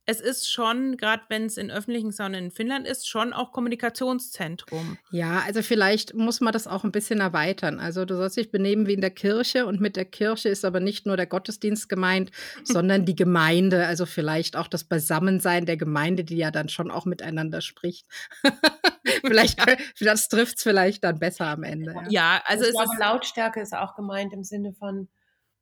[0.06, 4.97] es ist schon, gerade wenn es in öffentlichen Saunen in Finnland ist, schon auch Kommunikationszentrum.
[5.12, 7.80] Ja, also vielleicht muss man das auch ein bisschen erweitern.
[7.80, 10.82] Also du sollst dich benehmen wie in der Kirche und mit der Kirche ist aber
[10.82, 12.32] nicht nur der Gottesdienst gemeint,
[12.66, 17.06] sondern die Gemeinde, also vielleicht auch das Beisammensein der Gemeinde, die ja dann schon auch
[17.06, 18.06] miteinander spricht.
[19.26, 19.76] vielleicht, ja.
[20.01, 21.93] das trifft es vielleicht dann besser am Ende.
[21.93, 25.08] Ja, ja also ich es glaube, ist Lautstärke ist auch gemeint im Sinne von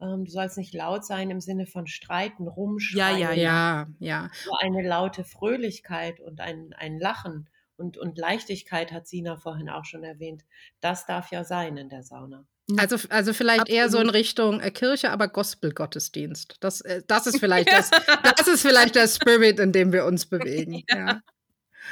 [0.01, 3.19] ähm, du sollst nicht laut sein im Sinne von streiten, rumschreien.
[3.19, 4.29] Ja, ja, ja, ja.
[4.43, 9.85] So eine laute Fröhlichkeit und ein, ein Lachen und, und Leichtigkeit hat Sina vorhin auch
[9.85, 10.43] schon erwähnt.
[10.79, 12.45] Das darf ja sein in der Sauna.
[12.77, 13.79] Also, also vielleicht Absolut.
[13.79, 16.57] eher so in Richtung äh, Kirche, aber Gospel-Gottesdienst.
[16.61, 17.91] Das, äh, das ist vielleicht das,
[18.37, 20.83] das ist vielleicht der Spirit, in dem wir uns bewegen.
[20.89, 20.97] Ja.
[20.97, 21.21] ja.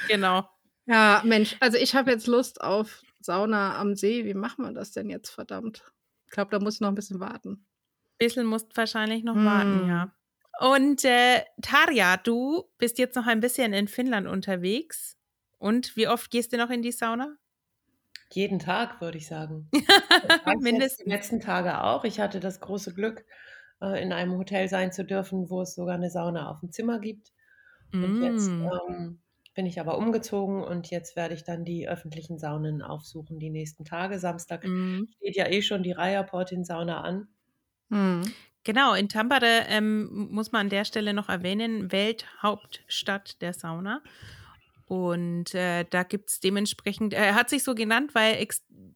[0.07, 0.49] Genau.
[0.86, 4.26] Ja, Mensch, also ich habe jetzt Lust auf Sauna am See.
[4.26, 5.84] Wie machen wir das denn jetzt, verdammt?
[6.26, 7.66] Ich glaube, da muss ich noch ein bisschen warten
[8.20, 9.45] bisschen musst wahrscheinlich noch hm.
[9.45, 10.13] warten, ja.
[10.59, 15.17] Und äh, Tarja, du bist jetzt noch ein bisschen in Finnland unterwegs.
[15.57, 17.38] Und wie oft gehst du noch in die Sauna?
[18.32, 19.70] Jeden Tag, würde ich sagen.
[20.59, 21.05] Mindestens.
[21.05, 22.03] Die letzten Tage auch.
[22.03, 23.26] Ich hatte das große Glück,
[23.82, 26.99] äh, in einem Hotel sein zu dürfen, wo es sogar eine Sauna auf dem Zimmer
[26.99, 27.32] gibt.
[27.91, 28.24] Und mm.
[28.24, 29.20] jetzt ähm,
[29.55, 33.84] bin ich aber umgezogen und jetzt werde ich dann die öffentlichen Saunen aufsuchen die nächsten
[33.84, 34.20] Tage.
[34.20, 35.05] Samstag mm.
[35.17, 37.30] steht ja eh schon die Rajaportin-Sauna an.
[37.90, 38.34] Mhm.
[38.64, 44.02] Genau, in Tampere ähm, muss man an der Stelle noch erwähnen, Welthauptstadt der Sauna.
[44.86, 48.44] Und äh, da gibt es dementsprechend, er äh, hat sich so genannt, weil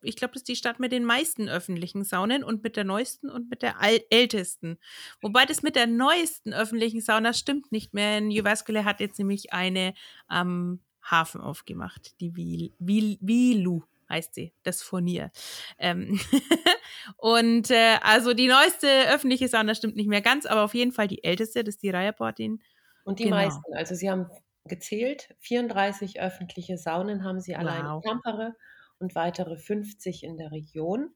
[0.01, 3.29] ich glaube, das ist die Stadt mit den meisten öffentlichen Saunen und mit der neuesten
[3.29, 3.75] und mit der
[4.09, 4.79] ältesten.
[5.21, 8.17] Wobei das mit der neuesten öffentlichen Sauna stimmt nicht mehr.
[8.17, 9.93] In Jyväskylä hat jetzt nämlich eine
[10.27, 15.31] am Hafen aufgemacht, die Vilu heißt sie, das Furnier.
[15.77, 16.19] Ähm
[17.17, 21.07] und äh, also die neueste öffentliche Sauna stimmt nicht mehr ganz, aber auf jeden Fall
[21.07, 22.61] die älteste, das ist die Rajaportin.
[23.03, 23.37] Und die genau.
[23.37, 24.27] meisten, also sie haben
[24.65, 28.03] gezählt, 34 öffentliche Saunen haben sie allein wow.
[28.03, 28.55] in Tampere
[28.99, 31.13] und weitere 50 in der Region.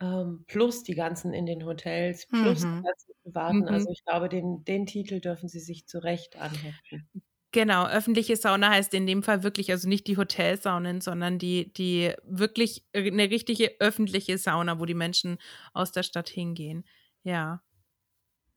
[0.00, 2.82] ähm, plus die ganzen in den Hotels, plus die Mhm.
[2.82, 3.64] ganzen privaten.
[3.64, 3.68] Mhm.
[3.68, 7.08] Also ich glaube, den, den Titel dürfen Sie sich zu Recht anheften.
[7.52, 12.12] Genau, öffentliche Sauna heißt in dem Fall wirklich, also nicht die Hotelsaunen, sondern die, die
[12.24, 15.38] wirklich eine richtige öffentliche Sauna, wo die Menschen
[15.72, 16.84] aus der Stadt hingehen.
[17.22, 17.62] Ja.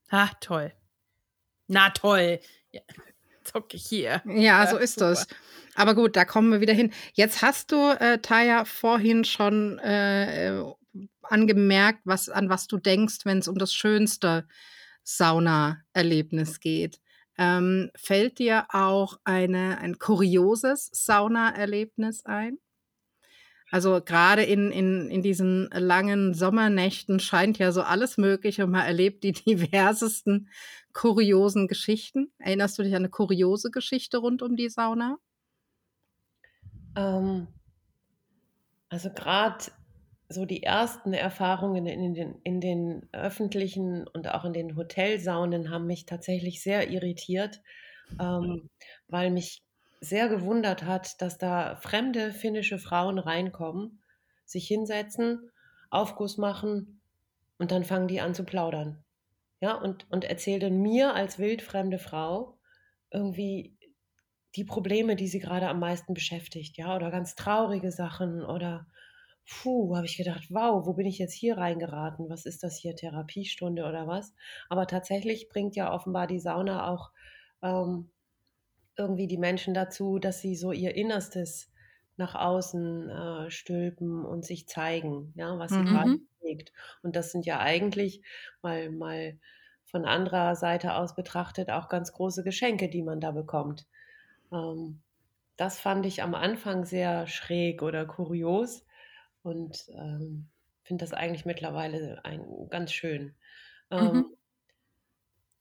[0.10, 0.74] Ah, toll.
[1.68, 2.40] Na toll.
[2.72, 2.82] Ja.
[3.44, 4.22] Zocke ich hier.
[4.26, 5.12] Ja, Ja, so ist super.
[5.12, 5.28] das.
[5.76, 6.92] Aber gut, da kommen wir wieder hin.
[7.14, 10.74] Jetzt hast du, äh, Taya, vorhin schon äh, äh,
[11.22, 14.46] angemerkt, was, an was du denkst, wenn es um das schönste
[15.04, 17.00] Saunaerlebnis geht.
[17.42, 22.58] Ähm, fällt dir auch eine, ein kurioses Saunaerlebnis ein?
[23.72, 28.86] Also gerade in, in, in diesen langen Sommernächten scheint ja so alles Mögliche und man
[28.86, 30.50] erlebt die diversesten
[30.92, 32.30] kuriosen Geschichten.
[32.40, 35.18] Erinnerst du dich an eine kuriose Geschichte rund um die Sauna?
[36.98, 37.48] Ähm,
[38.90, 39.66] also gerade
[40.30, 45.88] so die ersten Erfahrungen in den, in den öffentlichen und auch in den Hotelsaunen haben
[45.88, 47.62] mich tatsächlich sehr irritiert,
[48.20, 48.70] ähm,
[49.08, 49.64] weil mich
[50.02, 54.02] sehr gewundert hat, dass da fremde finnische Frauen reinkommen,
[54.46, 55.52] sich hinsetzen,
[55.90, 57.02] Aufguss machen
[57.58, 59.04] und dann fangen die an zu plaudern.
[59.62, 62.60] Ja, und, und erzählen mir als wildfremde Frau
[63.12, 63.76] irgendwie
[64.56, 68.88] die Probleme, die sie gerade am meisten beschäftigt, ja, oder ganz traurige Sachen oder
[69.50, 72.30] puh, habe ich gedacht, wow, wo bin ich jetzt hier reingeraten?
[72.30, 74.34] Was ist das hier, Therapiestunde oder was?
[74.70, 77.12] Aber tatsächlich bringt ja offenbar die Sauna auch
[77.64, 78.12] ähm,
[78.97, 81.72] irgendwie die Menschen dazu, dass sie so ihr Innerstes
[82.18, 85.86] nach außen äh, stülpen und sich zeigen, ja, was sie Mhm.
[85.86, 86.74] gerade bewegt.
[87.04, 88.24] Und das sind ja eigentlich
[88.62, 89.39] mal, mal
[89.86, 93.88] von anderer Seite aus betrachtet auch ganz große Geschenke, die man da bekommt.
[94.52, 95.02] Ähm,
[95.58, 98.86] das fand ich am Anfang sehr schräg oder kurios
[99.44, 100.50] und ähm,
[100.84, 103.36] finde das eigentlich mittlerweile ein, ganz schön.
[103.92, 104.36] Ähm, Mhm.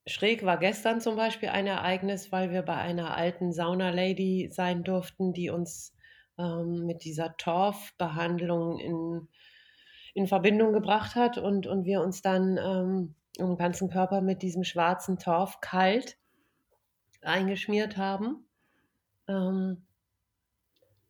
[0.06, 5.32] Schräg war gestern zum Beispiel ein Ereignis, weil wir bei einer alten Sauna-Lady sein durften,
[5.34, 5.94] die uns
[6.38, 9.28] ähm, mit dieser Torfbehandlung in,
[10.14, 14.64] in Verbindung gebracht hat und, und wir uns dann ähm, im ganzen Körper mit diesem
[14.64, 16.16] schwarzen Torf kalt
[17.22, 18.46] eingeschmiert haben.
[19.28, 19.87] Ähm,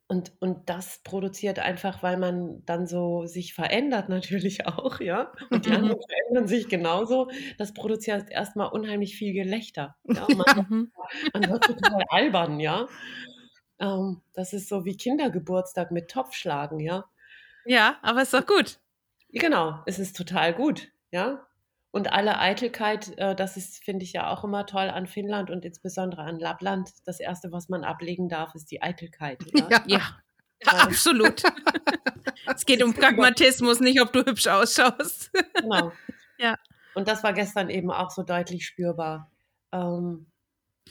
[0.09, 5.33] und, und das produziert einfach, weil man dann so sich verändert natürlich auch, ja.
[5.51, 7.31] Und die anderen verändern sich genauso.
[7.59, 9.97] Das produziert erstmal unheimlich viel Gelächter.
[10.05, 10.27] Ja?
[10.35, 10.93] Man, Mhm.
[11.35, 12.89] man wird total albern, ja.
[13.81, 17.05] Ähm, das ist so wie Kindergeburtstag mit Topfschlagen, ja.
[17.65, 18.81] Ja, aber ist doch gut.
[19.31, 21.47] Genau, es ist total gut, ja.
[21.91, 25.65] Und alle Eitelkeit, äh, das ist, finde ich ja auch immer toll an Finnland und
[25.65, 26.91] insbesondere an Lappland.
[27.07, 29.39] Das Erste, was man ablegen darf, ist die Eitelkeit.
[29.55, 29.69] Ja?
[29.71, 29.81] Ja.
[29.87, 30.01] Ja,
[30.65, 31.43] ja absolut.
[32.55, 35.31] es geht um Pragmatismus, nicht ob du hübsch ausschaust.
[35.55, 35.93] Genau.
[36.41, 36.55] Ja.
[36.95, 39.29] Und das war gestern eben auch so deutlich spürbar.
[39.73, 40.27] Ähm,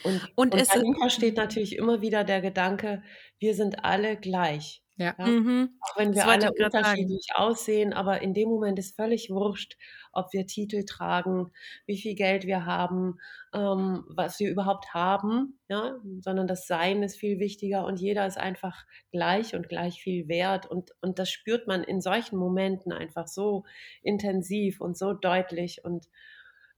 [0.03, 3.01] und, Und und es- dahinter steht natürlich immer wieder der Gedanke,
[3.39, 4.81] wir sind alle gleich.
[4.97, 5.15] Ja.
[5.17, 5.27] Ja?
[5.27, 5.77] Mhm.
[5.79, 6.85] Auch wenn wir alle ich grad sagen.
[6.85, 9.77] unterschiedlich aussehen, aber in dem Moment ist völlig wurscht,
[10.11, 11.51] ob wir Titel tragen,
[11.85, 13.19] wie viel Geld wir haben,
[13.53, 15.97] ähm, was wir überhaupt haben, ja?
[16.19, 20.65] sondern das Sein ist viel wichtiger und jeder ist einfach gleich und gleich viel wert
[20.65, 23.65] und, und das spürt man in solchen Momenten einfach so
[24.01, 26.09] intensiv und so deutlich und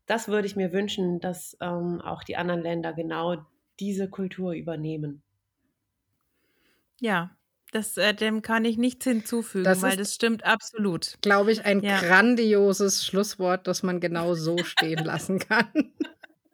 [0.06, 3.38] das würde ich mir wünschen, dass ähm, auch die anderen Länder genau
[3.80, 5.22] diese Kultur übernehmen.
[7.00, 7.32] Ja,
[7.72, 11.18] das, äh, dem kann ich nichts hinzufügen, Das weil ist- das stimmt absolut.
[11.22, 12.00] Glaube ich, ein Ja.
[12.00, 15.68] grandioses Schlusswort, das man genau so stehen lassen kann.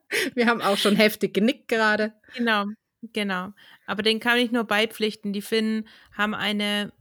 [0.36, 2.14] Wir haben auch schon heftig genickt gerade.
[2.36, 2.66] Genau,
[3.02, 3.54] genau.
[3.86, 5.34] Aber den kann ich nur beipflichten.
[5.34, 6.92] Die Finnen haben eine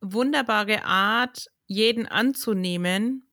[0.00, 3.26] wunderbare Art, jeden anzunehmen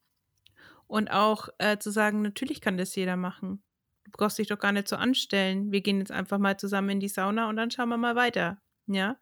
[0.87, 3.61] und auch äh, zu sagen, natürlich kann das jeder machen.
[4.05, 5.71] Du brauchst dich doch gar nicht so anstellen.
[5.71, 8.61] Wir gehen jetzt einfach mal zusammen in die Sauna und dann schauen wir mal weiter.
[8.87, 9.17] Ja.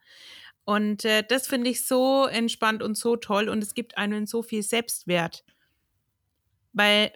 [0.68, 4.42] Und äh, das finde ich so entspannt und so toll und es gibt einem so
[4.42, 5.42] viel Selbstwert.
[6.74, 7.10] Weil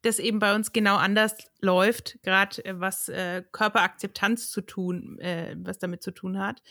[0.00, 5.54] das eben bei uns genau anders läuft, gerade äh, was äh, Körperakzeptanz zu tun, äh,
[5.58, 6.62] was damit zu tun hat.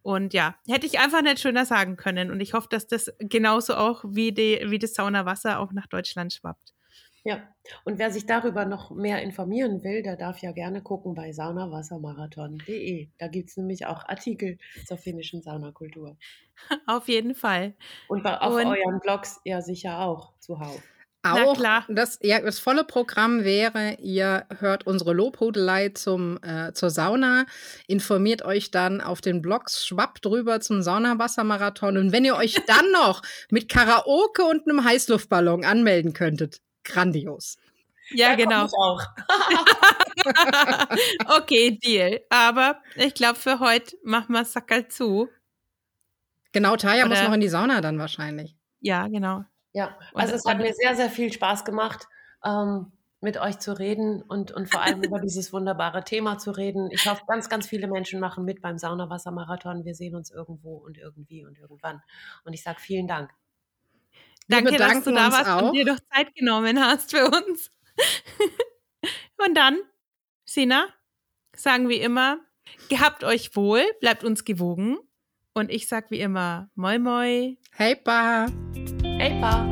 [0.00, 2.30] Und ja, hätte ich einfach nicht schöner sagen können.
[2.30, 6.32] Und ich hoffe, dass das genauso auch wie, die, wie das Saunawasser auch nach Deutschland
[6.32, 6.72] schwappt.
[7.24, 7.42] Ja,
[7.84, 13.08] und wer sich darüber noch mehr informieren will, der darf ja gerne gucken bei saunawassermarathon.de.
[13.18, 14.56] Da gibt es nämlich auch Artikel
[14.86, 16.16] zur finnischen Saunakultur.
[16.86, 17.74] Auf jeden Fall.
[18.08, 20.82] Und bei, auf Und- euren Blogs ja sicher auch zuhauf.
[21.22, 21.58] auch
[21.88, 27.44] das, ja, das volle Programm wäre, ihr hört unsere Lobhudelei zum, äh, zur Sauna,
[27.86, 32.90] informiert euch dann auf den Blogs schwapp drüber zum Saunawassermarathon und wenn ihr euch dann
[32.92, 37.58] noch mit Karaoke und einem Heißluftballon anmelden könntet, grandios.
[38.12, 38.64] Ja, genau.
[38.64, 39.02] auch.
[41.38, 42.20] okay, Deal.
[42.28, 45.28] Aber ich glaube, für heute machen wir Sackerl zu.
[46.52, 47.10] Genau, Taya Oder?
[47.10, 48.56] muss noch in die Sauna dann wahrscheinlich.
[48.80, 49.44] Ja, genau.
[49.72, 52.08] Ja, also es hat mir sehr, sehr viel Spaß gemacht,
[52.44, 56.88] ähm, mit euch zu reden und, und vor allem über dieses wunderbare Thema zu reden.
[56.90, 59.84] Ich hoffe, ganz, ganz viele Menschen machen mit beim Saunawassermarathon.
[59.84, 62.02] Wir sehen uns irgendwo und irgendwie und irgendwann.
[62.44, 63.30] Und ich sage vielen Dank.
[64.50, 65.68] Danke, dass du da warst auch.
[65.68, 67.70] und dir doch Zeit genommen hast für uns.
[69.46, 69.78] und dann,
[70.44, 70.88] Sina,
[71.54, 72.40] sagen wie immer,
[72.88, 74.98] gehabt euch wohl, bleibt uns gewogen.
[75.52, 77.56] Und ich sag wie immer, moi moi.
[77.76, 78.46] Hey pa.
[79.04, 79.66] Hey pa.